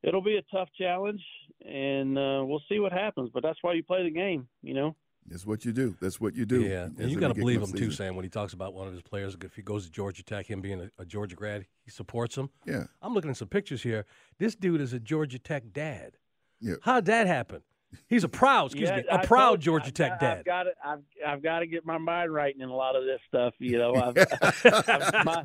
[0.02, 1.22] it'll be a tough challenge,
[1.66, 3.30] and uh, we'll see what happens.
[3.32, 4.96] But that's why you play the game, you know.
[5.26, 5.96] That's what you do.
[6.00, 6.62] That's what you do.
[6.62, 8.16] Yeah, and you got to believe him too, Sam.
[8.16, 10.60] When he talks about one of his players, if he goes to Georgia Tech, him
[10.60, 12.50] being a, a, Georgia grad, he supports him.
[12.66, 14.04] Yeah, I'm looking at some pictures here.
[14.38, 16.16] This dude is a Georgia Tech dad.
[16.60, 17.62] Yeah, how'd that happen?
[18.08, 20.38] He's a proud, excuse yeah, me, a I proud Georgia I've, Tech dad.
[20.38, 23.04] I've got to, I've, I've got to get my mind right in a lot of
[23.04, 23.54] this stuff.
[23.58, 24.14] You know, I've,
[25.24, 25.44] my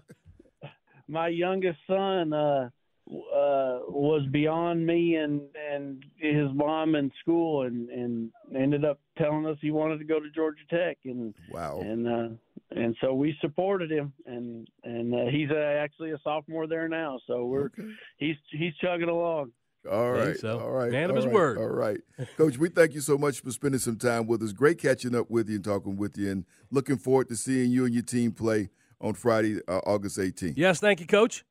[1.08, 2.34] my youngest son.
[2.34, 2.70] Uh,
[3.10, 5.41] uh, was beyond me and
[5.72, 10.20] and his mom in school, and and ended up telling us he wanted to go
[10.20, 12.28] to Georgia Tech, and wow, and uh,
[12.72, 17.20] and so we supported him, and and uh, he's uh, actually a sophomore there now.
[17.28, 17.70] So we're
[18.18, 19.51] he's he's chugging along.
[19.89, 20.38] All Think right.
[20.38, 20.60] so.
[20.60, 20.91] All right.
[20.91, 21.58] Man of his right, word.
[21.60, 21.99] All right.
[22.36, 24.51] Coach, we thank you so much for spending some time with us.
[24.51, 27.86] Great catching up with you and talking with you, and looking forward to seeing you
[27.86, 28.70] and your team play
[29.02, 30.54] on Friday, uh, August 18th.
[30.58, 31.45] Yes, thank you, Coach.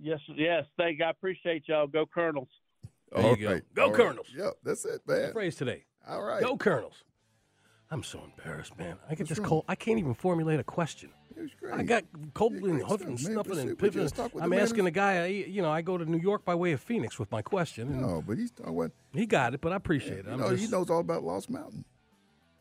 [0.00, 0.64] Yes, yes.
[0.76, 0.98] Thank.
[0.98, 1.04] You.
[1.06, 1.86] I appreciate y'all.
[1.86, 2.48] Go Colonels.
[3.14, 3.60] There you go.
[3.74, 3.96] Go all right.
[3.96, 4.26] Colonels.
[4.36, 5.32] Yep, that's it, Good man.
[5.32, 5.84] phrase today.
[6.08, 6.42] All right.
[6.42, 7.04] Go Colonels.
[7.90, 8.96] I'm so embarrassed, man.
[9.06, 9.64] I get What's this cold.
[9.68, 11.10] I can't even formulate a question.
[11.36, 11.74] It was great.
[11.74, 13.34] I got cold and huffing, stuff, man.
[13.34, 14.02] snuffing, and see, we pipping.
[14.02, 15.22] just talked with I'm the asking who's- the guy.
[15.22, 18.00] I- You know, I go to New York by way of Phoenix with my question.
[18.00, 20.26] No, but he's talking about, He got it, but I appreciate it.
[20.26, 21.84] you I'm know, he knows all about Lost Mountain.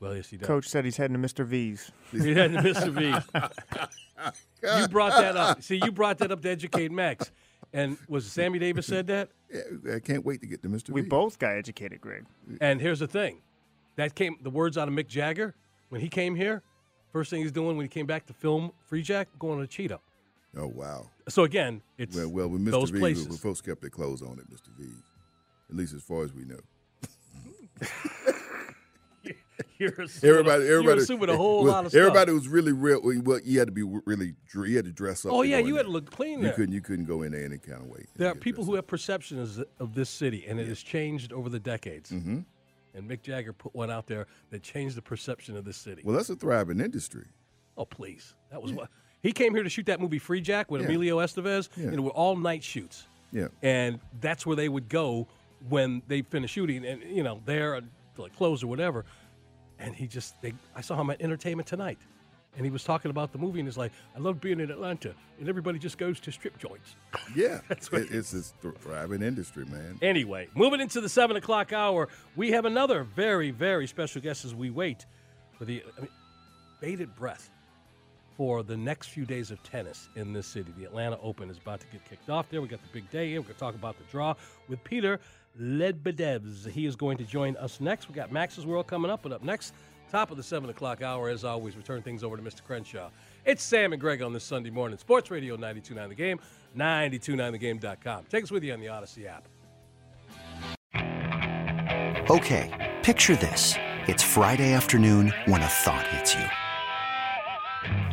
[0.03, 0.45] Well, yes, he does.
[0.45, 1.45] Coach said he's heading to Mr.
[1.45, 1.89] V's.
[2.11, 2.89] he's heading to Mr.
[2.91, 4.81] V.
[4.81, 5.63] you brought that up.
[5.63, 7.31] See, you brought that up to educate Max.
[7.71, 9.29] And was Sammy Davis said that?
[9.49, 10.87] Yeah, I can't wait to get to Mr.
[10.87, 10.89] V's.
[10.89, 11.07] We V.
[11.07, 12.25] both got educated, Greg.
[12.59, 13.43] And here's the thing.
[13.95, 15.55] That came the words out of Mick Jagger
[15.87, 16.63] when he came here.
[17.13, 20.01] First thing he's doing when he came back to film Freejack, going to Cheetah.
[20.57, 21.09] Oh wow.
[21.29, 22.71] So again, it's Well, well, with Mr.
[22.71, 23.29] those V, places.
[23.29, 24.67] we folks kept their clothes on at Mr.
[24.77, 25.01] V's,
[25.69, 26.59] at least as far as we know.
[29.83, 31.99] You're assuming, Everybody, you're everybody, assuming a whole well, lot of stuff.
[31.99, 33.01] Everybody was really real.
[33.03, 35.33] Well, you had to be really, you had to dress up.
[35.33, 36.53] Oh yeah, you had to look clean You there.
[36.53, 38.05] couldn't, you couldn't go in there any kind of way.
[38.15, 41.59] There are people who have perceptions of this city, and it has changed over the
[41.59, 42.11] decades.
[42.11, 42.39] Mm-hmm.
[42.95, 46.03] And Mick Jagger put one out there that changed the perception of this city.
[46.05, 47.25] Well, that's a thriving industry.
[47.75, 48.35] Oh, please.
[48.51, 48.89] That was what
[49.23, 50.87] he came here to shoot that movie Freejack with Yeah.
[50.87, 51.85] Emilio Estevez, Yeah.
[51.85, 53.07] and it were all night shoots.
[53.31, 53.47] Yeah.
[53.63, 55.27] And that's where they would go
[55.69, 57.81] when they finished shooting, and you know, they're
[58.17, 59.05] like clothes or whatever.
[59.83, 61.99] And he just, they, I saw him at Entertainment Tonight,
[62.55, 65.13] and he was talking about the movie, and he's like, "I love being in Atlanta,
[65.39, 66.95] and everybody just goes to strip joints."
[67.35, 68.41] Yeah, That's what it, it's a
[68.79, 69.97] thriving industry, man.
[70.01, 74.53] Anyway, moving into the seven o'clock hour, we have another very, very special guest as
[74.55, 75.05] we wait
[75.57, 76.09] for the I mean,
[76.79, 77.49] bated breath
[78.37, 80.73] for the next few days of tennis in this city.
[80.77, 82.61] The Atlanta Open is about to get kicked off there.
[82.61, 83.41] We got the big day here.
[83.41, 84.35] We're going to talk about the draw
[84.67, 85.19] with Peter
[85.59, 86.69] Lebedevs.
[86.69, 88.09] He is going to join us next.
[88.09, 89.73] We got Max's World coming up, but up next,
[90.11, 92.63] top of the seven o'clock hour, as always, we turn things over to Mr.
[92.63, 93.09] Crenshaw.
[93.45, 94.97] It's Sam and Greg on this Sunday morning.
[94.97, 96.39] Sports Radio 92.9 The Game,
[96.77, 98.25] 92.9thegame.com.
[98.29, 99.47] Take us with you on the Audacy app.
[102.29, 103.75] Okay, picture this.
[104.07, 106.45] It's Friday afternoon when a thought hits you.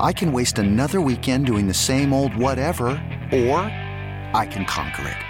[0.00, 2.88] I can waste another weekend doing the same old whatever,
[3.32, 3.60] or
[4.34, 5.29] I can conquer it.